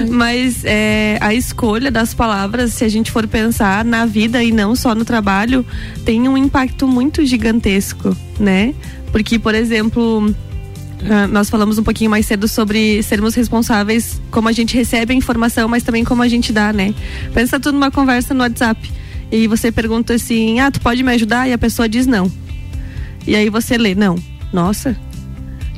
Mas 0.10 0.64
é, 0.64 1.18
a 1.22 1.34
escolha 1.34 1.92
das 1.92 2.14
palavras, 2.14 2.74
se 2.74 2.84
a 2.84 2.90
gente 2.90 3.12
for 3.12 3.28
pensar 3.28 3.84
na 3.86 4.06
vida 4.06 4.44
e 4.44 4.52
não 4.52 4.76
só 4.76 4.94
no 4.96 5.06
trabalho, 5.06 5.66
tem 6.06 6.28
um 6.28 6.38
impacto 6.38 6.88
muito 6.88 7.26
gigantesco, 7.26 8.16
né? 8.40 8.74
Porque, 9.12 9.40
por 9.40 9.56
exemplo, 9.56 10.34
nós 11.30 11.50
falamos 11.50 11.78
um 11.78 11.84
pouquinho 11.84 12.10
mais 12.10 12.26
cedo 12.26 12.48
sobre 12.48 13.02
sermos 13.04 13.36
responsáveis 13.36 14.20
como 14.32 14.50
a 14.50 14.52
gente 14.52 14.76
recebe 14.76 15.14
a 15.14 15.16
informação, 15.16 15.68
mas 15.68 15.84
também 15.84 16.04
como 16.04 16.22
a 16.22 16.28
gente 16.28 16.52
dá, 16.52 16.74
né? 16.74 16.94
Pensa 17.34 17.60
tudo 17.60 17.74
numa 17.74 17.92
conversa 17.92 18.34
no 18.34 18.42
WhatsApp 18.42 18.92
e 19.32 19.48
você 19.48 19.72
pergunta 19.72 20.14
assim: 20.14 20.60
"Ah, 20.60 20.72
tu 20.72 20.80
pode 20.82 21.04
me 21.04 21.12
ajudar?" 21.14 21.48
e 21.48 21.54
a 21.54 21.58
pessoa 21.58 21.88
diz 21.90 22.06
não. 22.08 22.32
E 23.26 23.36
aí 23.36 23.50
você 23.50 23.78
lê: 23.78 23.94
"Não". 23.96 24.16
Nossa, 24.54 24.96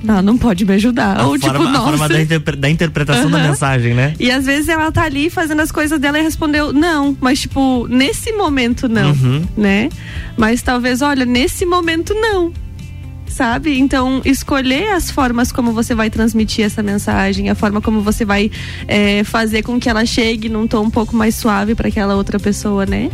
ela 0.07 0.21
não 0.21 0.37
pode 0.37 0.63
me 0.65 0.73
ajudar. 0.75 1.19
A 1.19 1.27
Ou 1.27 1.39
forma, 1.39 1.57
tipo, 1.59 1.67
a 1.67 1.71
nossa. 1.71 1.89
forma 1.89 2.07
da, 2.09 2.21
interpre- 2.21 2.55
da 2.55 2.69
interpretação 2.69 3.23
Aham. 3.23 3.31
da 3.31 3.39
mensagem, 3.49 3.93
né? 3.93 4.13
E 4.19 4.29
às 4.31 4.45
vezes 4.45 4.69
ela 4.69 4.91
tá 4.91 5.03
ali 5.03 5.29
fazendo 5.29 5.61
as 5.61 5.71
coisas 5.71 5.99
dela 5.99 6.19
e 6.19 6.21
respondeu 6.23 6.71
não, 6.71 7.17
mas 7.19 7.41
tipo, 7.41 7.87
nesse 7.89 8.31
momento 8.31 8.87
não, 8.87 9.09
Uhum. 9.11 9.43
né? 9.57 9.89
Mas 10.37 10.61
talvez, 10.61 11.01
olha, 11.01 11.25
nesse 11.25 11.65
momento 11.65 12.13
não. 12.13 12.53
Sabe? 13.39 13.79
Então, 13.79 14.21
escolher 14.25 14.89
as 14.89 15.09
formas 15.09 15.49
como 15.49 15.71
você 15.71 15.95
vai 15.95 16.09
transmitir 16.09 16.65
essa 16.65 16.83
mensagem, 16.83 17.49
a 17.49 17.55
forma 17.55 17.79
como 17.79 18.01
você 18.01 18.25
vai 18.25 18.51
eh, 18.85 19.23
fazer 19.23 19.63
com 19.63 19.79
que 19.79 19.87
ela 19.87 20.05
chegue 20.05 20.49
num 20.49 20.67
tom 20.67 20.83
um 20.83 20.89
pouco 20.89 21.15
mais 21.15 21.35
suave 21.35 21.73
para 21.73 21.87
aquela 21.87 22.17
outra 22.17 22.37
pessoa, 22.37 22.85
né? 22.85 23.09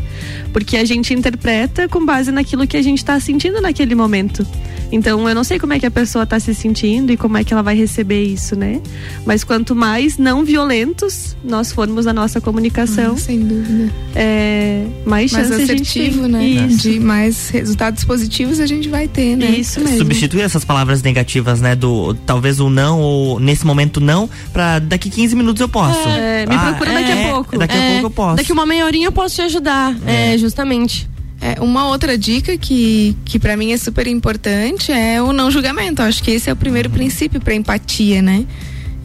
Porque 0.51 0.77
a 0.77 0.83
gente 0.83 1.13
interpreta 1.13 1.87
com 1.87 2.03
base 2.03 2.31
naquilo 2.31 2.65
que 2.65 2.75
a 2.75 2.81
gente 2.81 3.05
tá 3.05 3.19
sentindo 3.19 3.61
naquele 3.61 3.93
momento. 3.93 4.43
Então, 4.91 5.27
eu 5.27 5.35
não 5.35 5.43
sei 5.43 5.59
como 5.59 5.73
é 5.73 5.79
que 5.79 5.85
a 5.85 5.91
pessoa 5.91 6.25
tá 6.25 6.39
se 6.39 6.55
sentindo 6.55 7.11
e 7.11 7.17
como 7.17 7.37
é 7.37 7.43
que 7.43 7.53
ela 7.53 7.61
vai 7.61 7.75
receber 7.75 8.23
isso, 8.23 8.55
né? 8.55 8.81
Mas 9.25 9.43
quanto 9.43 9.75
mais 9.75 10.17
não 10.17 10.43
violentos 10.43 11.35
nós 11.43 11.71
formos 11.71 12.05
na 12.05 12.13
nossa 12.13 12.39
comunicação, 12.41 13.17
sem 13.17 13.39
dúvida. 13.39 13.91
é, 14.15 14.85
mais 15.05 15.31
mais 15.31 15.47
chance 15.47 15.53
a 15.53 15.65
gente 15.65 15.81
assertivo, 15.81 16.21
tem. 16.23 16.31
né? 16.31 16.45
Isso. 16.45 16.77
De 16.77 16.99
mais 16.99 17.49
resultados 17.49 18.03
positivos 18.03 18.59
a 18.59 18.65
gente 18.65 18.87
vai 18.89 19.07
ter, 19.07 19.35
né? 19.35 19.49
Isso 19.49 19.79
mesmo. 19.79 20.14
Substituir 20.15 20.41
essas 20.41 20.65
palavras 20.65 21.01
negativas, 21.01 21.61
né? 21.61 21.75
Do 21.75 22.13
talvez 22.25 22.59
o 22.59 22.69
não 22.69 22.99
ou 22.99 23.39
nesse 23.39 23.65
momento 23.65 23.99
não, 23.99 24.29
pra 24.51 24.79
daqui 24.79 25.09
15 25.09 25.35
minutos 25.35 25.61
eu 25.61 25.69
posso. 25.69 26.07
É, 26.09 26.45
me 26.45 26.57
procura 26.57 26.93
daqui 26.93 27.11
a 27.11 27.31
pouco. 27.31 27.57
Daqui 27.57 27.75
a 27.75 27.77
É, 27.77 27.91
pouco 27.93 28.05
eu 28.07 28.11
posso. 28.11 28.35
Daqui 28.37 28.51
uma 28.51 28.65
meia 28.65 28.85
horinha 28.85 29.07
eu 29.07 29.11
posso 29.11 29.35
te 29.35 29.41
ajudar. 29.41 29.95
É, 30.05 30.37
justamente. 30.37 31.07
É, 31.41 31.61
uma 31.61 31.87
outra 31.87 32.17
dica 32.17 32.57
que, 32.57 33.15
que 33.25 33.37
para 33.37 33.57
mim 33.57 33.71
é 33.71 33.77
super 33.77 34.07
importante 34.07 34.91
é 34.91 35.21
o 35.21 35.33
não 35.33 35.51
julgamento. 35.51 36.01
Eu 36.01 36.07
Acho 36.07 36.23
que 36.23 36.31
esse 36.31 36.49
é 36.49 36.53
o 36.53 36.55
primeiro 36.55 36.89
princípio 36.89 37.39
para 37.39 37.53
empatia, 37.53 38.21
né? 38.21 38.45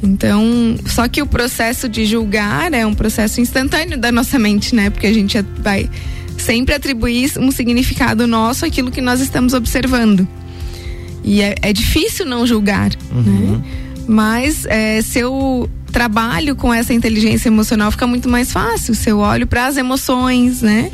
Então, 0.03 0.77
só 0.87 1.07
que 1.09 1.21
o 1.21 1.27
processo 1.27 1.89
de 1.89 2.07
julgar 2.07 2.73
é 2.73 2.87
um 2.87 2.95
processo 2.95 3.41
instantâneo 3.41 3.99
da 3.99 4.11
nossa 4.11 4.39
mente, 4.39 4.75
né? 4.75 4.89
Porque 4.89 5.07
a 5.07 5.13
gente 5.13 5.37
vai 5.59 5.91
sempre 6.39 6.75
atribuir 6.75 7.33
um 7.39 7.51
significado 7.51 8.27
nosso 8.27 8.65
àquilo 8.65 8.91
que 8.91 9.01
nós 9.01 9.21
estamos 9.21 9.53
observando. 9.53 10.27
E 11.23 11.43
é, 11.43 11.55
é 11.63 11.73
difícil 11.73 12.25
não 12.27 12.47
julgar, 12.47 12.91
né? 13.13 13.61
Mas 14.07 14.65
é, 14.67 15.01
se 15.03 15.19
eu 15.19 15.69
trabalho 15.91 16.57
com 16.57 16.73
essa 16.73 16.95
inteligência 16.95 17.49
emocional, 17.49 17.91
fica 17.91 18.07
muito 18.07 18.29
mais 18.29 18.53
fácil. 18.53 18.95
Se 18.95 19.11
eu 19.11 19.19
olho 19.19 19.47
para 19.47 19.67
as 19.67 19.77
emoções, 19.77 20.63
né? 20.63 20.91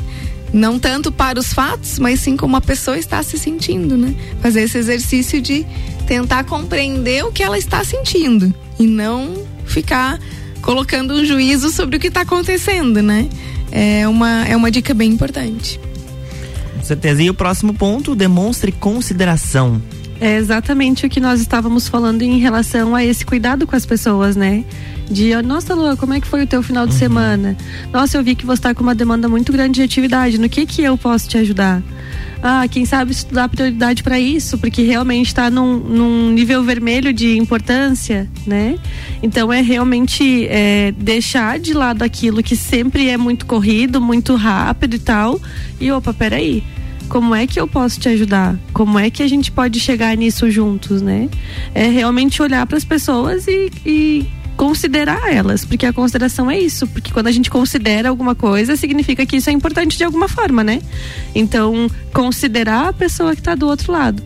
Não 0.53 0.79
tanto 0.79 1.11
para 1.11 1.39
os 1.39 1.53
fatos, 1.53 1.99
mas 1.99 2.19
sim 2.19 2.37
como 2.37 2.55
a 2.55 2.61
pessoa 2.61 2.97
está 2.97 3.21
se 3.23 3.37
sentindo, 3.37 3.97
né? 3.97 4.15
Fazer 4.41 4.61
esse 4.61 4.77
exercício 4.77 5.41
de 5.41 5.65
tentar 6.07 6.43
compreender 6.45 7.25
o 7.25 7.31
que 7.31 7.43
ela 7.43 7.57
está 7.57 7.83
sentindo 7.83 8.53
e 8.79 8.85
não 8.87 9.45
ficar 9.65 10.19
colocando 10.61 11.13
um 11.13 11.25
juízo 11.25 11.69
sobre 11.69 11.97
o 11.97 11.99
que 11.99 12.07
está 12.07 12.21
acontecendo, 12.21 13.01
né? 13.01 13.27
É 13.71 14.07
uma, 14.07 14.45
é 14.45 14.55
uma 14.55 14.71
dica 14.71 14.93
bem 14.93 15.11
importante. 15.11 15.79
Com 16.75 16.83
certeza. 16.83 17.21
E 17.21 17.29
o 17.29 17.33
próximo 17.33 17.73
ponto, 17.73 18.15
demonstre 18.15 18.71
consideração. 18.71 19.81
É 20.19 20.35
exatamente 20.37 21.05
o 21.05 21.09
que 21.09 21.19
nós 21.19 21.39
estávamos 21.39 21.87
falando 21.87 22.23
em 22.23 22.39
relação 22.39 22.95
a 22.95 23.05
esse 23.05 23.25
cuidado 23.25 23.67
com 23.67 23.75
as 23.75 23.85
pessoas, 23.85 24.35
né? 24.35 24.63
De, 25.09 25.33
nossa, 25.41 25.75
Lua, 25.75 25.95
como 25.95 26.13
é 26.13 26.19
que 26.19 26.27
foi 26.27 26.43
o 26.43 26.47
teu 26.47 26.63
final 26.63 26.87
de 26.87 26.95
semana? 26.95 27.55
Nossa, 27.93 28.17
eu 28.17 28.23
vi 28.23 28.35
que 28.35 28.45
você 28.45 28.59
está 28.59 28.73
com 28.73 28.81
uma 28.81 28.95
demanda 28.95 29.29
muito 29.29 29.51
grande 29.51 29.75
de 29.75 29.83
atividade. 29.83 30.37
No 30.37 30.49
que 30.49 30.65
que 30.65 30.81
eu 30.81 30.97
posso 30.97 31.29
te 31.29 31.37
ajudar? 31.37 31.81
Ah, 32.41 32.67
quem 32.67 32.83
sabe 32.83 33.11
estudar 33.11 33.47
prioridade 33.47 34.03
para 34.03 34.19
isso, 34.19 34.57
porque 34.57 34.81
realmente 34.81 35.27
está 35.27 35.49
num, 35.49 35.77
num 35.77 36.31
nível 36.31 36.63
vermelho 36.63 37.13
de 37.13 37.37
importância, 37.37 38.27
né? 38.45 38.77
Então 39.21 39.51
é 39.53 39.61
realmente 39.61 40.47
é, 40.47 40.91
deixar 40.97 41.59
de 41.59 41.73
lado 41.73 42.03
aquilo 42.03 42.43
que 42.43 42.55
sempre 42.55 43.07
é 43.07 43.17
muito 43.17 43.45
corrido, 43.45 44.01
muito 44.01 44.35
rápido 44.35 44.95
e 44.95 44.99
tal. 44.99 45.39
E 45.79 45.91
opa, 45.91 46.13
peraí 46.13 46.63
como 47.07 47.33
é 47.33 47.47
que 47.47 47.59
eu 47.59 47.67
posso 47.67 47.99
te 47.99 48.09
ajudar? 48.09 48.57
Como 48.73 48.99
é 48.99 49.09
que 49.09 49.23
a 49.23 49.27
gente 49.27 49.51
pode 49.51 49.79
chegar 49.79 50.15
nisso 50.15 50.49
juntos, 50.51 51.01
né? 51.01 51.29
É 51.73 51.87
realmente 51.87 52.41
olhar 52.41 52.65
para 52.65 52.77
as 52.77 52.83
pessoas 52.83 53.47
e, 53.47 53.71
e 53.85 54.25
considerar 54.57 55.31
elas, 55.31 55.63
porque 55.63 55.85
a 55.85 55.93
consideração 55.93 56.49
é 56.49 56.59
isso, 56.59 56.87
porque 56.87 57.11
quando 57.11 57.27
a 57.27 57.31
gente 57.31 57.49
considera 57.49 58.09
alguma 58.09 58.33
coisa, 58.33 58.75
significa 58.75 59.25
que 59.25 59.37
isso 59.37 59.49
é 59.49 59.53
importante 59.53 59.97
de 59.97 60.03
alguma 60.03 60.27
forma, 60.27 60.63
né? 60.63 60.81
Então, 61.35 61.89
considerar 62.11 62.89
a 62.89 62.93
pessoa 62.93 63.35
que 63.35 63.41
está 63.41 63.53
do 63.53 63.67
outro 63.67 63.91
lado. 63.91 64.21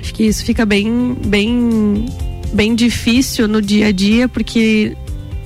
Acho 0.00 0.14
que 0.14 0.24
isso 0.24 0.44
fica 0.44 0.64
bem, 0.64 1.14
bem, 1.26 2.06
bem 2.52 2.74
difícil 2.74 3.46
no 3.46 3.60
dia 3.60 3.88
a 3.88 3.92
dia, 3.92 4.28
porque 4.28 4.96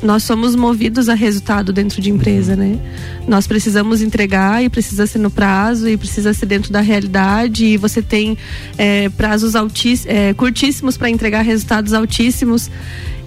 nós 0.03 0.23
somos 0.23 0.55
movidos 0.55 1.09
a 1.09 1.15
resultado 1.15 1.73
dentro 1.73 2.01
de 2.03 2.11
empresa, 2.11 2.55
né? 2.55 2.79
Nós 3.27 3.47
precisamos 3.47 4.03
entregar 4.03 4.63
e 4.63 4.69
precisa 4.69 5.07
ser 5.07 5.19
no 5.19 5.31
prazo 5.31 5.89
e 5.89 5.97
precisa 5.97 6.33
ser 6.35 6.47
dentro 6.47 6.73
da 6.73 6.81
realidade 6.81 7.65
e 7.65 7.77
você 7.77 8.03
tem 8.03 8.37
é, 8.77 9.09
prazos 9.09 9.57
altis, 9.57 10.05
é, 10.07 10.35
curtíssimos 10.35 10.97
para 10.97 11.09
entregar 11.09 11.43
resultados 11.43 11.93
altíssimos 11.93 12.71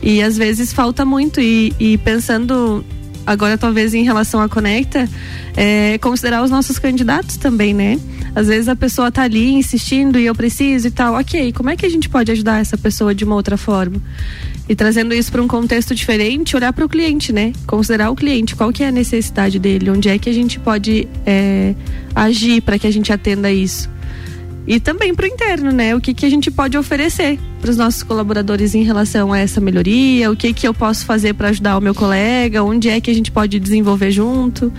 e 0.01 0.21
às 0.21 0.37
vezes 0.37 0.71
falta 0.71 1.03
muito 1.03 1.41
e, 1.41 1.73
e 1.79 1.97
pensando 1.97 2.85
agora 3.25 3.57
talvez 3.57 3.93
em 3.93 4.03
relação 4.03 4.41
à 4.41 4.49
Conecta, 4.49 5.07
é, 5.55 5.97
considerar 5.99 6.43
os 6.43 6.49
nossos 6.49 6.79
candidatos 6.79 7.37
também, 7.37 7.73
né? 7.73 7.99
Às 8.33 8.47
vezes 8.47 8.67
a 8.67 8.75
pessoa 8.75 9.11
tá 9.11 9.23
ali 9.23 9.51
insistindo 9.51 10.17
e 10.17 10.25
eu 10.25 10.33
preciso 10.33 10.87
e 10.87 10.91
tal, 10.91 11.15
ok, 11.15 11.51
como 11.53 11.69
é 11.69 11.75
que 11.75 11.85
a 11.85 11.89
gente 11.89 12.09
pode 12.09 12.31
ajudar 12.31 12.59
essa 12.59 12.77
pessoa 12.77 13.13
de 13.13 13.23
uma 13.23 13.35
outra 13.35 13.57
forma? 13.57 14.01
E 14.69 14.75
trazendo 14.75 15.15
isso 15.15 15.31
para 15.31 15.41
um 15.41 15.47
contexto 15.47 15.95
diferente, 15.95 16.55
olhar 16.55 16.71
para 16.71 16.85
o 16.85 16.87
cliente, 16.87 17.33
né? 17.33 17.53
Considerar 17.65 18.11
o 18.11 18.15
cliente, 18.15 18.55
qual 18.55 18.71
que 18.71 18.83
é 18.83 18.89
a 18.89 18.91
necessidade 18.91 19.57
dele, 19.57 19.89
onde 19.89 20.07
é 20.07 20.19
que 20.19 20.29
a 20.29 20.33
gente 20.33 20.59
pode 20.59 21.07
é, 21.25 21.73
agir 22.13 22.61
para 22.61 22.77
que 22.77 22.85
a 22.85 22.91
gente 22.91 23.11
atenda 23.11 23.51
isso. 23.51 23.89
E 24.67 24.79
também 24.79 25.15
para 25.15 25.23
o 25.23 25.27
interno, 25.27 25.71
né? 25.71 25.95
O 25.95 25.99
que, 25.99 26.13
que 26.13 26.23
a 26.23 26.29
gente 26.29 26.51
pode 26.51 26.77
oferecer 26.77 27.39
para 27.59 27.71
os 27.71 27.77
nossos 27.77 28.03
colaboradores 28.03 28.75
em 28.75 28.83
relação 28.83 29.33
a 29.33 29.39
essa 29.39 29.59
melhoria, 29.59 30.29
o 30.29 30.35
que, 30.35 30.53
que 30.53 30.67
eu 30.67 30.73
posso 30.75 31.03
fazer 31.03 31.33
para 31.33 31.49
ajudar 31.49 31.75
o 31.75 31.81
meu 31.81 31.95
colega, 31.95 32.63
onde 32.63 32.89
é 32.89 33.01
que 33.01 33.09
a 33.09 33.13
gente 33.13 33.31
pode 33.31 33.59
desenvolver 33.59 34.11
junto. 34.11 34.71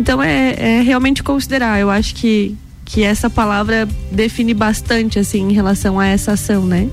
Então 0.00 0.22
é, 0.22 0.54
é 0.58 0.80
realmente 0.80 1.22
considerar. 1.22 1.78
Eu 1.78 1.90
acho 1.90 2.14
que, 2.14 2.56
que 2.86 3.02
essa 3.02 3.28
palavra 3.28 3.86
define 4.10 4.54
bastante 4.54 5.18
assim 5.18 5.50
em 5.50 5.52
relação 5.52 6.00
a 6.00 6.06
essa 6.06 6.32
ação, 6.32 6.64
né? 6.64 6.88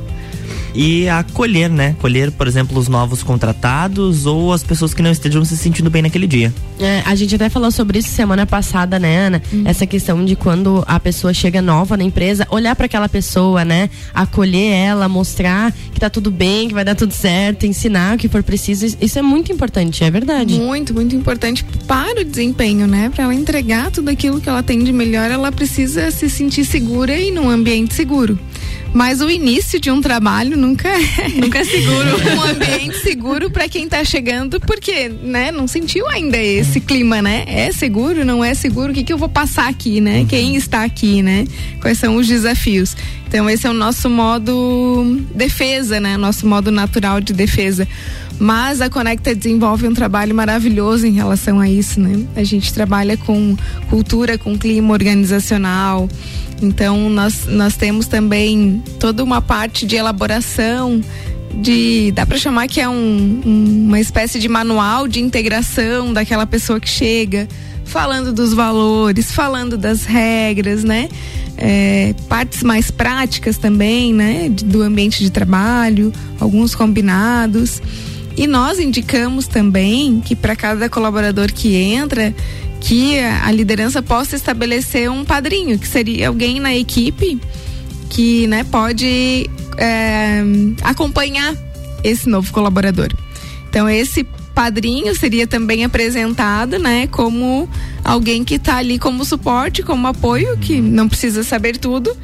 E 0.74 1.10
acolher, 1.10 1.70
né? 1.70 1.96
Colher, 2.00 2.32
por 2.32 2.48
exemplo, 2.48 2.78
os 2.80 2.88
novos 2.88 3.22
contratados 3.24 4.26
ou 4.26 4.54
as 4.54 4.64
pessoas 4.64 4.94
que 4.94 5.02
não 5.02 5.12
estejam 5.12 5.44
se 5.44 5.58
sentindo 5.58 5.90
bem 5.90 6.02
naquele 6.02 6.26
dia. 6.28 6.54
É, 6.80 7.02
a 7.06 7.14
gente 7.14 7.36
até 7.36 7.50
falou 7.50 7.70
sobre 7.72 8.00
isso 8.00 8.10
semana 8.10 8.46
passada, 8.46 8.98
né, 8.98 9.18
Ana? 9.28 9.42
Essa 9.66 9.86
questão 9.86 10.24
de 10.24 10.36
quando 10.36 10.84
a 10.88 11.00
pessoa 11.00 11.34
chega 11.34 11.62
nova 11.62 11.98
na 11.98 12.04
empresa, 12.04 12.48
olhar 12.50 12.76
para 12.76 12.86
aquela 12.86 13.10
pessoa, 13.10 13.66
né? 13.66 13.90
Acolher 14.14 14.72
ela, 14.74 15.08
mostrar 15.10 15.72
que 15.94 16.00
tá 16.00 16.10
tudo 16.10 16.32
bem, 16.32 16.70
que 16.70 16.74
vai 16.74 16.86
dar 16.86 16.96
tudo 16.96 17.14
certo, 17.14 17.66
ensinar 17.66 18.16
o 18.16 18.18
que 18.18 18.30
for 18.30 18.42
preciso. 18.42 18.86
Isso- 18.86 18.98
Isso 19.02 19.20
é 19.20 19.22
muito 19.22 19.52
importante, 19.52 20.04
é 20.04 20.10
verdade. 20.10 20.58
Muito, 20.58 20.94
muito 20.94 21.16
importante 21.16 21.66
para 21.86 22.22
o 22.22 22.24
desempenho, 22.24 22.88
né? 22.88 23.12
Para 23.14 23.26
ela 23.26 23.34
entregar 23.36 23.92
tudo 23.92 24.10
aquilo 24.10 24.40
que 24.40 24.48
ela 24.48 24.64
tem 24.64 24.84
de 24.84 24.94
melhor, 24.94 25.30
ela 25.30 25.52
precisa 25.52 26.10
se 26.12 26.30
sentir 26.30 26.64
segura 26.66 27.16
e 27.18 27.30
num 27.30 27.50
ambiente 27.50 27.94
seguro. 27.94 28.40
Mas 28.94 29.22
o 29.22 29.30
início 29.30 29.80
de 29.80 29.90
um 29.90 30.02
trabalho 30.02 30.58
nunca 30.58 30.90
é, 30.90 31.30
nunca 31.40 31.60
é 31.60 31.64
seguro. 31.64 32.10
um 32.38 32.42
ambiente 32.44 32.98
seguro 33.00 33.50
para 33.50 33.68
quem 33.70 33.88
tá 33.88 34.04
chegando, 34.04 34.60
porque, 34.60 35.10
né, 35.10 35.52
não 35.52 35.68
sentiu 35.68 36.08
ainda 36.08 36.38
esse 36.38 36.80
clima, 36.80 37.22
né? 37.22 37.44
É 37.48 37.72
seguro, 37.72 38.26
não 38.26 38.44
é 38.44 38.54
seguro? 38.54 38.92
O 38.92 38.94
que 38.94 39.04
que 39.04 39.14
eu 39.14 39.18
vou 39.18 39.30
passar 39.30 39.70
aqui, 39.70 40.02
né? 40.02 40.26
Quem 40.28 40.56
está 40.56 40.84
aqui, 40.84 41.22
né? 41.22 41.46
Quais 41.80 41.98
são 41.98 42.16
os 42.16 42.28
desafios? 42.28 42.96
Então 43.32 43.50
esse 43.50 43.66
é 43.66 43.70
o 43.70 43.74
nosso 43.74 44.10
modo 44.10 45.22
defesa, 45.34 46.02
né? 46.02 46.18
Nosso 46.18 46.46
modo 46.46 46.70
natural 46.70 47.22
de 47.22 47.32
defesa. 47.32 47.88
Mas 48.38 48.82
a 48.82 48.90
Conecta 48.90 49.34
desenvolve 49.34 49.88
um 49.88 49.94
trabalho 49.94 50.36
maravilhoso 50.36 51.08
em 51.08 51.12
relação 51.14 51.58
a 51.58 51.70
isso, 51.70 51.98
né? 52.02 52.26
A 52.36 52.44
gente 52.44 52.74
trabalha 52.74 53.16
com 53.16 53.56
cultura, 53.90 54.38
com 54.38 54.58
clima 54.58 54.92
organizacional. 54.92 56.10
Então 56.62 57.10
nós, 57.10 57.46
nós 57.48 57.78
temos 57.78 58.06
também 58.06 58.84
toda 59.00 59.24
uma 59.24 59.42
parte 59.42 59.86
de 59.86 59.96
elaboração 59.96 61.00
de 61.62 62.12
dá 62.12 62.26
para 62.26 62.38
chamar 62.38 62.68
que 62.68 62.82
é 62.82 62.90
um, 62.90 63.42
um- 63.46 63.86
uma 63.88 64.00
espécie 64.00 64.40
de 64.40 64.50
manual 64.50 65.08
de 65.08 65.22
integração 65.22 66.12
daquela 66.12 66.46
pessoa 66.46 66.82
que 66.82 66.90
chega 66.90 67.48
falando 67.92 68.32
dos 68.32 68.54
valores, 68.54 69.32
falando 69.34 69.78
das 69.78 70.06
regras, 70.06 70.84
né? 70.84 71.10
É, 71.58 72.16
partes 72.30 72.64
mais 72.64 72.90
práticas 72.90 73.58
também, 73.58 74.14
né? 74.14 74.48
Do 74.50 74.82
ambiente 74.82 75.22
de 75.22 75.30
trabalho, 75.30 76.12
alguns 76.40 76.74
combinados. 76.74 77.82
E 78.38 78.48
nós 78.48 78.80
indicamos 78.80 79.46
também 79.46 80.22
que 80.22 80.38
para 80.38 80.56
cada 80.56 80.90
colaborador 80.90 81.52
que 81.52 81.76
entra, 81.76 82.34
que 82.80 83.20
a 83.20 83.52
liderança 83.52 84.02
possa 84.02 84.38
estabelecer 84.38 85.12
um 85.12 85.26
padrinho, 85.26 85.78
que 85.78 85.88
seria 85.88 86.30
alguém 86.30 86.60
na 86.60 86.74
equipe 86.74 87.40
que 88.10 88.48
né, 88.48 88.64
pode 88.64 89.50
é, 89.78 90.42
acompanhar 90.82 91.56
esse 92.04 92.28
novo 92.30 92.52
colaborador. 92.54 93.10
Então 93.70 93.90
esse 93.90 94.26
padrinho 94.54 95.16
seria 95.16 95.48
também 95.48 95.84
apresentado, 95.84 96.78
né, 96.78 97.08
como 97.08 97.70
alguém 98.04 98.44
que 98.44 98.56
está 98.56 98.78
ali 98.78 99.00
como 99.00 99.24
suporte, 99.26 99.84
como 99.84 100.08
apoio, 100.08 100.58
que 100.58 100.80
não 100.82 101.08
precisa 101.08 101.44
saber 101.44 101.78
tudo, 101.78 102.16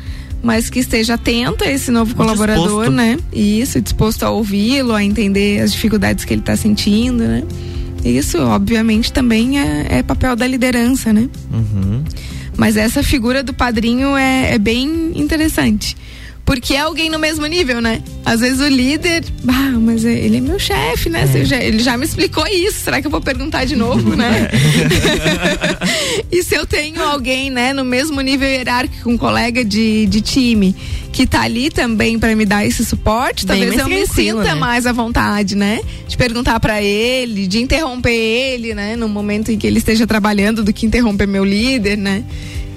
mas 0.42 0.70
que 0.70 0.80
esteja 0.80 1.16
atento 1.16 1.64
a 1.64 1.72
esse 1.72 1.92
novo 1.92 2.16
colaborador, 2.16 2.64
disposto. 2.66 2.92
né? 2.92 3.18
Isso, 3.34 3.82
disposto 3.82 4.24
a 4.24 4.30
ouvi-lo, 4.30 4.94
a 4.94 5.04
entender 5.04 5.62
as 5.62 5.74
dificuldades 5.74 6.26
que 6.26 6.34
ele 6.34 6.42
está 6.42 6.56
sentindo, 6.56 7.24
né? 7.24 7.44
Isso, 8.06 8.38
obviamente, 8.40 9.12
também 9.12 9.60
é, 9.60 9.88
é 9.90 10.04
papel 10.04 10.36
da 10.36 10.46
liderança, 10.46 11.12
né? 11.12 11.28
Uhum. 11.52 12.04
Mas 12.56 12.78
essa 12.78 13.04
figura 13.04 13.44
do 13.44 13.54
padrinho 13.54 14.16
é, 14.16 14.54
é 14.54 14.58
bem 14.58 15.12
interessante 15.16 15.96
porque 16.48 16.76
é 16.76 16.80
alguém 16.80 17.10
no 17.10 17.20
mesmo 17.20 17.46
nível, 17.46 17.82
né? 17.82 18.02
Às 18.24 18.40
vezes 18.40 18.62
o 18.62 18.70
líder, 18.70 19.22
ah, 19.50 19.78
mas 19.82 20.06
é, 20.06 20.14
ele 20.14 20.38
é 20.38 20.40
meu 20.40 20.58
chefe, 20.58 21.10
né? 21.10 21.30
É. 21.36 21.44
Já, 21.44 21.58
ele 21.58 21.80
já 21.80 21.98
me 21.98 22.06
explicou 22.06 22.48
isso, 22.48 22.86
será 22.86 23.02
que 23.02 23.08
eu 23.08 23.12
vou 23.12 23.20
perguntar 23.20 23.66
de 23.66 23.76
novo, 23.76 24.16
né? 24.16 24.48
e 26.32 26.42
se 26.42 26.56
eu 26.56 26.66
tenho 26.66 27.04
alguém, 27.04 27.50
né, 27.50 27.74
no 27.74 27.84
mesmo 27.84 28.22
nível 28.22 28.48
hierárquico, 28.48 29.10
um 29.10 29.18
colega 29.18 29.66
de, 29.66 30.06
de 30.06 30.22
time, 30.22 30.74
que 31.12 31.28
tá 31.28 31.42
ali 31.42 31.70
também 31.70 32.18
para 32.18 32.34
me 32.34 32.46
dar 32.46 32.66
esse 32.66 32.86
suporte, 32.86 33.46
Bem 33.46 33.60
talvez 33.60 33.82
eu 33.82 33.90
me 33.90 34.08
sinta 34.08 34.44
né? 34.44 34.56
mais 34.56 34.86
à 34.86 34.94
vontade, 34.94 35.54
né? 35.54 35.82
De 36.08 36.16
perguntar 36.16 36.62
para 36.62 36.82
ele, 36.82 37.46
de 37.46 37.60
interromper 37.60 38.10
ele, 38.10 38.74
né? 38.74 38.96
No 38.96 39.10
momento 39.10 39.52
em 39.52 39.58
que 39.58 39.68
ele 39.68 39.80
esteja 39.80 40.08
trabalhando, 40.08 40.64
do 40.64 40.72
que 40.72 40.86
interromper 40.86 41.28
meu 41.28 41.44
líder, 41.44 41.98
né? 41.98 42.24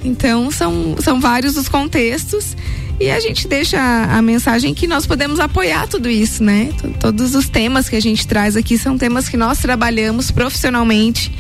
Então, 0.05 0.51
são, 0.51 0.97
são 0.99 1.21
vários 1.21 1.57
os 1.57 1.69
contextos 1.69 2.57
e 3.01 3.11
a 3.11 3.19
gente 3.19 3.49
deixa 3.49 3.81
a, 3.81 4.19
a, 4.19 4.23
mensagem 4.23 4.75
que 4.75 4.87
nós 4.87 5.07
podemos 5.07 5.41
apoiar 5.41 5.87
tudo 5.87 6.09
isso, 6.09 6.45
né? 6.45 6.71
T 6.81 6.89
Todos 7.01 7.35
os 7.35 7.49
temas 7.49 7.89
que 7.89 7.97
a 7.97 8.01
gente 8.01 8.27
traz 8.27 8.57
aqui 8.57 8.77
são 8.77 8.99
temas 8.99 9.27
que 9.27 9.39
nós 9.39 9.59
trabalhamos 9.59 10.31
profissionalmente, 10.31 11.33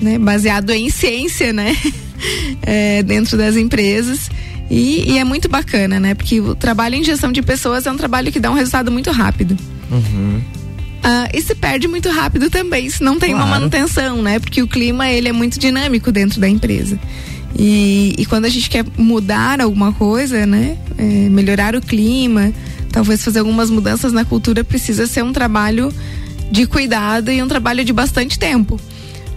né? 0.00 0.18
Baseado 0.18 0.70
em 0.70 0.90
ciência, 0.90 1.54
né? 1.54 1.74
é, 2.62 3.02
dentro 3.02 3.38
das 3.38 3.56
empresas. 3.56 4.28
E, 4.70 5.12
e, 5.12 5.18
é 5.18 5.24
muito 5.24 5.48
bacana, 5.48 5.98
né? 5.98 6.14
Porque 6.14 6.38
o 6.38 6.54
trabalho 6.54 6.94
em 6.94 7.02
gestão 7.02 7.32
de 7.32 7.40
pessoas 7.40 7.86
é 7.86 7.90
um 7.90 7.96
trabalho 7.96 8.30
que 8.30 8.38
dá 8.38 8.50
um 8.50 8.54
resultado 8.54 8.92
muito 8.92 9.10
rápido. 9.10 9.56
Uhum. 9.90 10.40
Uh, 11.00 11.28
e 11.32 11.40
se 11.40 11.54
perde 11.54 11.88
muito 11.88 12.10
rápido 12.10 12.50
também, 12.50 12.90
se 12.90 13.02
não 13.02 13.18
tem 13.18 13.30
claro. 13.30 13.46
uma 13.46 13.58
manutenção, 13.58 14.22
né? 14.22 14.38
Porque 14.38 14.62
o 14.62 14.68
clima 14.68 15.08
ele 15.08 15.28
é 15.28 15.32
muito 15.32 15.58
dinâmico 15.58 16.12
dentro 16.12 16.38
da 16.38 16.48
empresa. 16.48 17.00
E, 17.58 18.14
e 18.16 18.26
quando 18.26 18.44
a 18.44 18.48
gente 18.48 18.70
quer 18.70 18.84
mudar 18.96 19.60
alguma 19.60 19.92
coisa, 19.92 20.46
né? 20.46 20.78
É, 20.96 21.02
melhorar 21.28 21.74
o 21.74 21.80
clima, 21.80 22.52
talvez 22.90 23.24
fazer 23.24 23.40
algumas 23.40 23.70
mudanças 23.70 24.12
na 24.12 24.24
cultura, 24.24 24.64
precisa 24.64 25.06
ser 25.06 25.24
um 25.24 25.32
trabalho 25.32 25.92
de 26.50 26.66
cuidado 26.66 27.30
e 27.30 27.42
um 27.42 27.48
trabalho 27.48 27.84
de 27.84 27.92
bastante 27.92 28.38
tempo. 28.38 28.80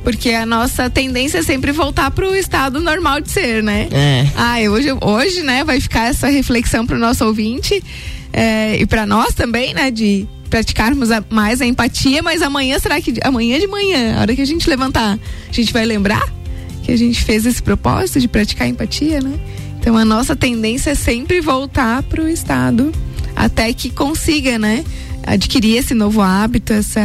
Porque 0.04 0.32
a 0.32 0.46
nossa 0.46 0.90
tendência 0.90 1.38
é 1.38 1.44
sempre 1.44 1.72
voltar 1.72 2.12
para 2.12 2.28
o 2.28 2.36
estado 2.36 2.82
normal 2.82 3.22
de 3.22 3.32
ser, 3.32 3.64
né? 3.64 3.88
É. 3.92 4.28
Ah, 4.36 4.58
hoje, 4.70 4.90
hoje, 5.02 5.44
né, 5.44 5.64
vai 5.64 5.80
ficar 5.80 6.10
essa 6.10 6.28
reflexão 6.28 6.86
para 6.86 6.98
o 6.98 7.00
nosso 7.00 7.24
ouvinte 7.26 7.82
é, 8.34 8.78
e 8.78 8.86
para 8.86 9.06
nós 9.06 9.34
também, 9.34 9.74
né, 9.74 9.90
de 9.90 10.28
praticarmos 10.50 11.10
a, 11.10 11.24
mais 11.30 11.62
a 11.62 11.66
empatia, 11.66 12.22
mas 12.22 12.42
amanhã, 12.42 12.78
será 12.80 13.00
que 13.00 13.14
amanhã 13.24 13.58
de 13.60 13.66
manhã, 13.66 14.18
a 14.18 14.22
hora 14.22 14.36
que 14.36 14.42
a 14.42 14.46
gente 14.46 14.70
levantar, 14.70 15.18
a 15.50 15.52
gente 15.52 15.72
vai 15.72 15.86
lembrar 15.86 16.43
que 16.84 16.92
a 16.92 16.98
gente 16.98 17.24
fez 17.24 17.46
esse 17.46 17.64
propósito 17.64 18.20
de 18.20 18.28
praticar 18.28 18.68
empatia, 18.68 19.22
né? 19.22 19.40
Então 19.80 19.98
a 19.98 20.06
nossa 20.06 20.36
tendência 20.36 20.92
é 20.92 20.96
sempre 20.96 21.42
voltar 21.42 22.04
para 22.04 22.22
o 22.22 22.28
estado 22.28 22.92
até 23.36 23.74
que 23.74 23.90
consiga, 23.90 24.60
né? 24.60 24.84
Adquirir 25.26 25.78
esse 25.78 25.94
novo 25.94 26.22
hábito, 26.22 26.74
essa 26.74 27.02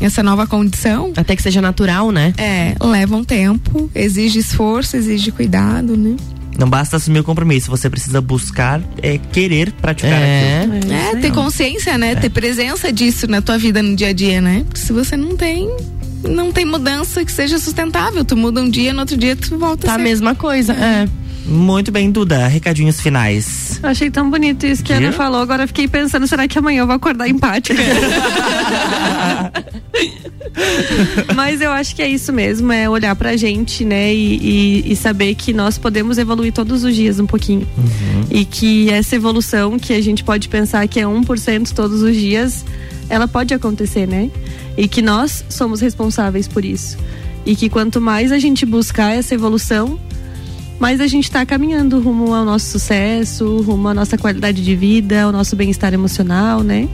essa 0.00 0.22
nova 0.22 0.46
condição. 0.46 1.12
Até 1.16 1.36
que 1.36 1.42
seja 1.42 1.60
natural, 1.60 2.10
né? 2.10 2.34
É, 2.36 2.74
leva 2.80 3.16
um 3.16 3.24
tempo, 3.24 3.90
exige 3.94 4.40
esforço, 4.40 4.96
exige 4.96 5.30
cuidado, 5.30 5.96
né? 5.96 6.16
Não 6.58 6.68
basta 6.68 6.96
assumir 6.96 7.18
o 7.18 7.24
compromisso, 7.24 7.70
você 7.70 7.90
precisa 7.90 8.20
buscar 8.20 8.80
é, 9.02 9.18
querer 9.18 9.72
praticar 9.72 10.12
é. 10.12 10.60
aquilo. 10.60 10.92
É, 10.92 11.10
é 11.10 11.16
ter 11.16 11.32
consciência, 11.32 11.98
né? 11.98 12.12
É. 12.12 12.14
Ter 12.14 12.30
presença 12.30 12.92
disso 12.92 13.26
na 13.26 13.42
tua 13.42 13.58
vida 13.58 13.82
no 13.82 13.96
dia 13.96 14.08
a 14.08 14.12
dia, 14.12 14.40
né? 14.40 14.64
Se 14.74 14.92
você 14.92 15.16
não 15.16 15.36
tem, 15.36 15.68
não 16.28 16.52
tem 16.52 16.64
mudança 16.64 17.24
que 17.24 17.32
seja 17.32 17.58
sustentável. 17.58 18.24
Tu 18.24 18.36
muda 18.36 18.60
um 18.60 18.68
dia, 18.68 18.92
no 18.92 19.00
outro 19.00 19.16
dia 19.16 19.36
tu 19.36 19.58
volta 19.58 19.86
tá 19.86 19.92
a, 19.92 19.96
a 19.96 19.98
mesma 19.98 20.34
coisa. 20.34 20.72
É. 20.72 21.08
Muito 21.46 21.92
bem, 21.92 22.10
Duda. 22.10 22.46
Recadinhos 22.46 23.00
finais. 23.00 23.78
Achei 23.82 24.10
tão 24.10 24.30
bonito 24.30 24.64
isso 24.64 24.82
que 24.82 24.92
a 24.92 24.96
Ana 24.96 25.12
falou. 25.12 25.42
Agora 25.42 25.66
fiquei 25.66 25.86
pensando, 25.86 26.26
será 26.26 26.48
que 26.48 26.58
amanhã 26.58 26.80
eu 26.80 26.86
vou 26.86 26.96
acordar 26.96 27.28
empática? 27.28 27.82
Mas 31.34 31.60
eu 31.60 31.70
acho 31.70 31.94
que 31.94 32.00
é 32.02 32.08
isso 32.08 32.32
mesmo, 32.32 32.72
é 32.72 32.88
olhar 32.88 33.14
pra 33.16 33.36
gente, 33.36 33.84
né? 33.84 34.14
E, 34.14 34.82
e, 34.86 34.92
e 34.92 34.96
saber 34.96 35.34
que 35.34 35.52
nós 35.52 35.76
podemos 35.76 36.16
evoluir 36.16 36.52
todos 36.52 36.82
os 36.84 36.94
dias 36.94 37.20
um 37.20 37.26
pouquinho. 37.26 37.66
Uhum. 37.76 38.24
E 38.30 38.44
que 38.44 38.88
essa 38.90 39.16
evolução 39.16 39.78
que 39.78 39.92
a 39.92 40.00
gente 40.00 40.24
pode 40.24 40.48
pensar 40.48 40.86
que 40.88 40.98
é 40.98 41.04
1% 41.04 41.72
todos 41.72 42.02
os 42.02 42.14
dias, 42.16 42.64
ela 43.08 43.28
pode 43.28 43.54
acontecer, 43.54 44.06
né? 44.06 44.30
E 44.76 44.88
que 44.88 45.02
nós 45.02 45.44
somos 45.48 45.80
responsáveis 45.80 46.48
por 46.48 46.64
isso. 46.64 46.96
E 47.46 47.54
que 47.54 47.68
quanto 47.68 48.00
mais 48.00 48.32
a 48.32 48.38
gente 48.38 48.64
buscar 48.64 49.12
essa 49.12 49.34
evolução, 49.34 49.98
mais 50.78 51.00
a 51.00 51.06
gente 51.06 51.24
está 51.24 51.44
caminhando 51.46 52.00
rumo 52.00 52.34
ao 52.34 52.44
nosso 52.44 52.66
sucesso, 52.66 53.60
rumo 53.62 53.88
à 53.88 53.94
nossa 53.94 54.18
qualidade 54.18 54.62
de 54.62 54.74
vida, 54.74 55.22
ao 55.22 55.32
nosso 55.32 55.54
bem-estar 55.54 55.92
emocional, 55.94 56.62
né? 56.62 56.88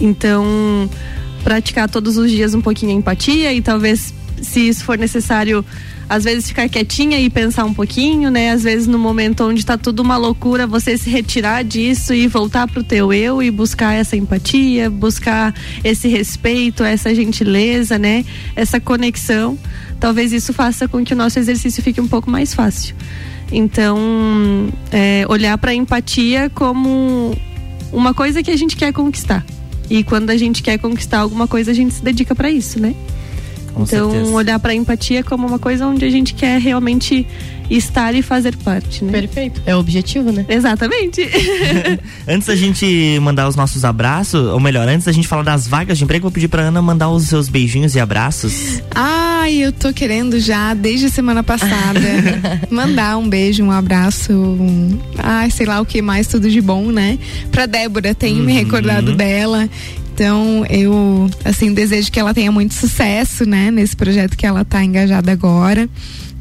Então, 0.00 0.88
praticar 1.42 1.88
todos 1.88 2.16
os 2.16 2.30
dias 2.30 2.54
um 2.54 2.60
pouquinho 2.60 2.92
a 2.92 2.94
empatia 2.94 3.52
e 3.52 3.60
talvez, 3.60 4.14
se 4.40 4.68
isso 4.68 4.84
for 4.84 4.96
necessário, 4.96 5.64
às 6.10 6.24
vezes 6.24 6.48
ficar 6.48 6.68
quietinha 6.68 7.20
e 7.20 7.30
pensar 7.30 7.64
um 7.64 7.72
pouquinho, 7.72 8.32
né? 8.32 8.50
Às 8.50 8.64
vezes 8.64 8.88
no 8.88 8.98
momento 8.98 9.44
onde 9.44 9.64
tá 9.64 9.78
tudo 9.78 10.02
uma 10.02 10.16
loucura, 10.16 10.66
você 10.66 10.98
se 10.98 11.08
retirar 11.08 11.62
disso 11.62 12.12
e 12.12 12.26
voltar 12.26 12.66
pro 12.66 12.82
teu 12.82 13.12
eu 13.12 13.40
e 13.40 13.48
buscar 13.48 13.94
essa 13.94 14.16
empatia, 14.16 14.90
buscar 14.90 15.54
esse 15.84 16.08
respeito, 16.08 16.82
essa 16.82 17.14
gentileza, 17.14 17.96
né? 17.96 18.24
Essa 18.56 18.80
conexão. 18.80 19.56
Talvez 20.00 20.32
isso 20.32 20.52
faça 20.52 20.88
com 20.88 21.04
que 21.04 21.14
o 21.14 21.16
nosso 21.16 21.38
exercício 21.38 21.80
fique 21.80 22.00
um 22.00 22.08
pouco 22.08 22.28
mais 22.28 22.52
fácil. 22.52 22.96
Então, 23.52 23.96
é, 24.90 25.24
olhar 25.28 25.56
para 25.58 25.70
a 25.70 25.74
empatia 25.74 26.50
como 26.52 27.36
uma 27.92 28.12
coisa 28.12 28.42
que 28.42 28.50
a 28.50 28.56
gente 28.56 28.76
quer 28.76 28.92
conquistar. 28.92 29.46
E 29.88 30.02
quando 30.02 30.30
a 30.30 30.36
gente 30.36 30.60
quer 30.60 30.76
conquistar 30.76 31.20
alguma 31.20 31.46
coisa, 31.46 31.70
a 31.70 31.74
gente 31.74 31.94
se 31.94 32.02
dedica 32.02 32.34
para 32.34 32.50
isso, 32.50 32.80
né? 32.80 32.96
Com 33.74 33.82
então, 33.82 34.10
certeza. 34.10 34.32
olhar 34.32 34.58
para 34.58 34.72
a 34.72 34.74
empatia 34.74 35.22
como 35.22 35.46
uma 35.46 35.58
coisa 35.58 35.86
onde 35.86 36.04
a 36.04 36.10
gente 36.10 36.34
quer 36.34 36.60
realmente 36.60 37.26
estar 37.70 38.14
e 38.14 38.22
fazer 38.22 38.56
parte, 38.56 39.04
né? 39.04 39.12
Perfeito. 39.12 39.62
É 39.64 39.74
o 39.76 39.78
objetivo, 39.78 40.32
né? 40.32 40.44
Exatamente. 40.48 41.22
antes 42.26 42.48
da 42.48 42.56
gente 42.56 43.18
mandar 43.20 43.48
os 43.48 43.54
nossos 43.54 43.84
abraços, 43.84 44.48
ou 44.48 44.58
melhor, 44.58 44.88
antes 44.88 45.06
da 45.06 45.12
gente 45.12 45.28
falar 45.28 45.44
das 45.44 45.68
vagas 45.68 45.96
de 45.96 46.04
emprego, 46.04 46.22
vou 46.22 46.32
pedir 46.32 46.48
pra 46.48 46.62
Ana 46.62 46.82
mandar 46.82 47.08
os 47.10 47.24
seus 47.24 47.48
beijinhos 47.48 47.94
e 47.94 48.00
abraços. 48.00 48.82
Ai, 48.90 49.54
eu 49.54 49.72
tô 49.72 49.92
querendo 49.92 50.40
já, 50.40 50.74
desde 50.74 51.06
a 51.06 51.10
semana 51.10 51.42
passada, 51.42 52.00
mandar 52.70 53.16
um 53.16 53.28
beijo, 53.28 53.62
um 53.62 53.70
abraço, 53.70 54.32
um, 54.32 54.98
ai, 55.16 55.50
sei 55.50 55.66
lá 55.66 55.80
o 55.80 55.86
que 55.86 56.02
mais, 56.02 56.26
tudo 56.26 56.50
de 56.50 56.60
bom, 56.60 56.90
né? 56.90 57.18
Pra 57.52 57.66
Débora, 57.66 58.14
tenho 58.14 58.38
uhum. 58.40 58.44
me 58.44 58.52
recordado 58.52 59.14
dela. 59.14 59.68
Então, 60.20 60.66
eu, 60.68 61.30
assim, 61.46 61.72
desejo 61.72 62.12
que 62.12 62.20
ela 62.20 62.34
tenha 62.34 62.52
muito 62.52 62.74
sucesso, 62.74 63.48
né, 63.48 63.70
nesse 63.70 63.96
projeto 63.96 64.36
que 64.36 64.44
ela 64.44 64.60
está 64.60 64.84
engajada 64.84 65.32
agora. 65.32 65.88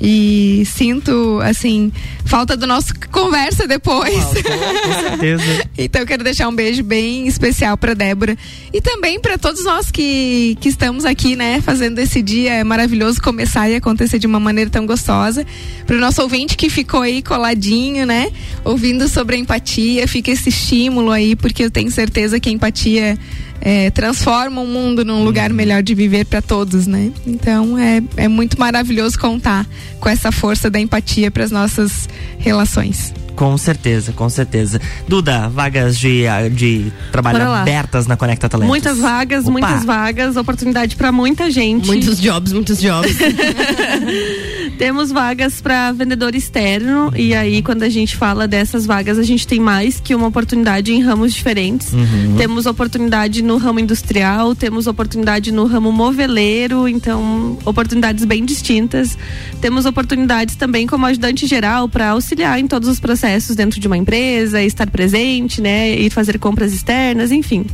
E 0.02 0.64
sinto, 0.66 1.40
assim, 1.44 1.92
falta 2.24 2.56
do 2.56 2.66
nosso 2.66 2.94
conversa 3.12 3.68
depois. 3.68 4.24
com 4.24 5.02
certeza. 5.02 5.44
então, 5.78 6.02
eu 6.02 6.08
quero 6.08 6.24
deixar 6.24 6.48
um 6.48 6.56
beijo 6.56 6.84
bem 6.84 7.28
especial 7.28 7.76
para 7.78 7.94
Débora 7.94 8.38
e 8.74 8.80
também 8.80 9.20
para 9.20 9.38
todos 9.38 9.64
nós 9.66 9.92
que, 9.92 10.58
que 10.62 10.70
estamos 10.70 11.04
aqui, 11.04 11.36
né, 11.36 11.60
fazendo 11.62 12.00
esse 12.00 12.22
dia 12.22 12.54
é 12.54 12.64
maravilhoso 12.64 13.22
começar 13.22 13.70
e 13.70 13.76
acontecer 13.76 14.20
de 14.20 14.28
uma 14.28 14.40
maneira 14.40 14.70
tão 14.70 14.86
gostosa. 14.86 15.46
Para 15.86 15.98
o 15.98 16.00
nosso 16.00 16.22
ouvinte 16.22 16.56
que 16.56 16.70
ficou 16.70 17.02
aí 17.02 17.22
coladinho, 17.22 18.06
né, 18.06 18.32
ouvindo 18.64 19.08
sobre 19.08 19.36
a 19.36 19.40
empatia, 19.40 20.08
fica 20.08 20.32
esse 20.32 20.50
estímulo 20.50 21.12
aí, 21.12 21.36
porque 21.36 21.64
eu 21.64 21.72
tenho 21.72 21.92
certeza 21.92 22.40
que 22.40 22.50
a 22.50 22.52
empatia 22.52 23.18
é, 23.62 23.90
transforma 23.90 24.62
o 24.62 24.68
mundo 24.68 25.04
num 25.04 25.24
lugar 25.24 25.52
melhor 25.52 25.84
de 25.84 25.94
viver 25.94 26.26
para 26.26 26.42
todos, 26.42 26.88
né? 26.88 27.12
Então 27.26 27.78
é, 27.78 28.02
é 28.16 28.28
muito 28.28 28.58
maravilhoso 28.60 29.20
contar 29.20 29.68
com 29.99 30.10
essa 30.10 30.32
força 30.32 30.69
da 30.69 30.80
empatia 30.80 31.30
para 31.32 31.43
as 31.43 31.52
nossas 31.52 32.08
relações. 32.38 33.13
Com 33.39 33.58
certeza, 33.58 34.12
com 34.12 34.30
certeza. 34.30 34.82
Duda, 35.08 35.47
vagas 35.47 35.97
de, 35.97 36.23
de 36.52 36.91
trabalho 37.10 37.41
abertas 37.49 38.06
na 38.06 38.17
Conecta 38.17 38.49
Talentos. 38.49 38.67
Muitas 38.67 38.97
vagas, 38.97 39.43
Opa. 39.43 39.52
muitas 39.52 39.86
vagas, 39.86 40.36
oportunidade 40.36 40.97
para 40.97 41.10
muita 41.10 41.49
gente. 41.49 41.88
Muitos 41.88 42.19
jobs, 42.19 42.52
muitos 42.52 42.82
jobs. 42.82 43.15
Temos 44.78 45.10
vagas 45.10 45.62
para 45.62 45.93
vendedor 45.93 46.36
externo 46.36 47.13
e 47.15 47.34
aí 47.34 47.62
quando 47.62 47.84
a 47.84 47.89
gente 47.89 48.17
fala 48.17 48.45
dessas 48.45 48.86
vagas, 48.86 49.17
a 49.17 49.23
gente 49.23 49.47
tem 49.47 49.60
mais 49.60 50.02
que 50.02 50.13
uma 50.13 50.28
oportunidade 50.28 50.91
em 50.91 51.02
ramos 51.02 51.34
diferentes. 51.34 51.93
Uhum. 51.93 52.36
Temos 52.38 52.65
oportunidade 52.65 53.41
no 53.41 53.56
ramo 53.56 53.80
industrial, 53.80 54.54
temos 54.54 54.86
oportunidade 54.86 55.49
no 55.49 55.65
ramo 55.65 55.93
moveleiro, 55.93 56.89
então 56.89 57.58
oportunidades 57.63 58.25
bem 58.25 58.43
distintas. 58.43 59.17
Temos 59.62 59.79
oportunidades 59.86 60.56
também 60.56 60.88
como 60.88 61.06
ajudante 61.06 61.48
geral 61.48 61.88
para 61.88 62.10
auxiliar 62.10 62.60
em 62.60 62.68
todos 62.68 62.88
os 62.89 63.00
processos 63.00 63.56
dentro 63.56 63.80
de 63.80 63.88
uma 63.88 63.98
empresa, 63.98 64.62
estar 64.62 64.89
presente, 64.89 65.62
né, 65.62 65.92
ir 65.98 66.10
fazer 66.10 66.38
compras 66.39 66.74
externas, 66.74 67.32
enfim. 67.32 67.65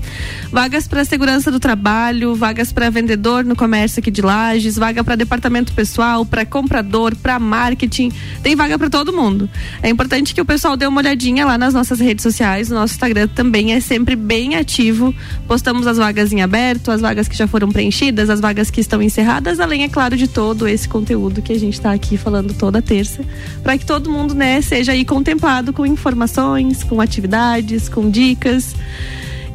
Vagas 0.52 0.88
para 0.88 1.04
segurança 1.06 1.52
do 1.52 1.60
trabalho, 1.60 2.36
vagas 2.36 2.72
para 2.72 2.90
vendedor 2.90 3.44
no 3.44 3.56
comércio 3.56 4.00
aqui 4.00 4.12
de 4.12 4.22
Lages, 4.22 4.76
vaga 4.76 5.04
para 5.04 5.16
departamento 5.16 5.74
pessoal, 5.74 6.26
para 6.26 6.46
comprador 6.46 7.16
para 7.16 7.40
marketing, 7.40 8.12
tem 8.42 8.56
vaga 8.56 8.78
para 8.78 8.90
todo 8.90 9.14
mundo. 9.14 9.50
É 9.82 9.90
importante 9.90 10.34
que 10.34 10.42
o 10.42 10.46
pessoal 10.46 10.78
dê 10.78 10.86
uma 10.86 11.02
olhadinha 11.02 11.46
lá 11.46 11.58
nas 11.58 11.74
nossas 11.74 12.00
redes 12.00 12.24
sociais, 12.24 12.72
o 12.72 12.76
nosso 12.76 12.94
Instagram 12.94 13.28
também 13.28 13.74
é 13.74 13.80
sempre 13.80 14.16
bem 14.16 14.56
ativo. 14.56 15.14
Postamos 15.48 15.88
as 15.88 15.98
vagas 15.98 16.32
em 16.32 16.42
aberto, 16.42 16.92
as 16.92 17.02
vagas 17.02 17.28
que 17.28 17.36
já 17.36 17.48
foram 17.48 17.72
preenchidas, 17.72 18.30
as 18.30 18.40
vagas 18.40 18.70
que 18.70 18.82
estão 18.82 19.02
encerradas, 19.02 19.60
além 19.60 19.84
é 19.84 19.90
claro 19.90 20.16
de 20.16 20.28
todo 20.28 20.68
esse 20.68 20.88
conteúdo 20.88 21.42
que 21.42 21.54
a 21.54 21.60
gente 21.60 21.74
está 21.74 21.95
aqui 21.96 22.18
falando 22.18 22.54
toda 22.54 22.82
terça, 22.82 23.24
para 23.64 23.78
que 23.78 23.86
todo 23.86 24.10
mundo, 24.12 24.34
né, 24.36 24.62
seja 24.62 24.92
aí 24.92 25.04
contemplado 25.06 25.74
com 25.74 25.86
informações, 25.86 26.84
com 26.84 27.02
atividades, 27.02 27.90
com 27.90 28.10
dicas. 28.10 28.76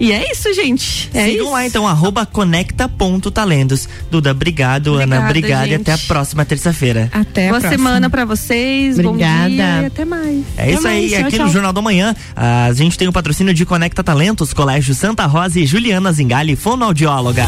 E 0.01 0.13
é 0.13 0.33
isso, 0.33 0.51
gente. 0.55 1.11
É 1.13 1.27
Sigam 1.27 1.45
isso. 1.45 1.53
lá 1.53 1.67
então, 1.67 1.87
arroba 1.87 2.25
conecta.talentos. 2.25 3.87
Duda, 4.11 4.31
obrigado, 4.31 4.95
Obrigada, 4.95 5.17
Ana. 5.17 5.29
Obrigada 5.29 5.67
gente. 5.67 5.73
e 5.73 5.83
até 5.83 5.93
a 5.93 5.99
próxima 5.99 6.43
terça-feira. 6.43 7.11
Até 7.13 7.49
Boa 7.49 7.61
próxima. 7.61 7.71
semana 7.71 8.09
pra 8.09 8.25
vocês. 8.25 8.99
Obrigada. 8.99 9.49
Bom 9.49 9.55
dia 9.55 9.83
e 9.83 9.87
até 9.87 10.05
mais. 10.07 10.43
É 10.57 10.63
até 10.63 10.73
isso 10.73 10.83
mais. 10.85 10.97
aí. 10.97 11.11
Tchau, 11.11 11.21
Aqui 11.29 11.37
tchau. 11.37 11.47
no 11.47 11.53
Jornal 11.53 11.73
do 11.75 11.83
Manhã, 11.83 12.17
a 12.35 12.73
gente 12.73 12.97
tem 12.97 13.09
o 13.09 13.13
patrocínio 13.13 13.53
de 13.53 13.67
Conecta 13.67 14.03
Talentos, 14.03 14.55
Colégio 14.55 14.95
Santa 14.95 15.27
Rosa 15.27 15.61
e 15.61 15.67
Juliana 15.67 16.11
Zingali, 16.11 16.57
fonoaudióloga. 16.57 17.45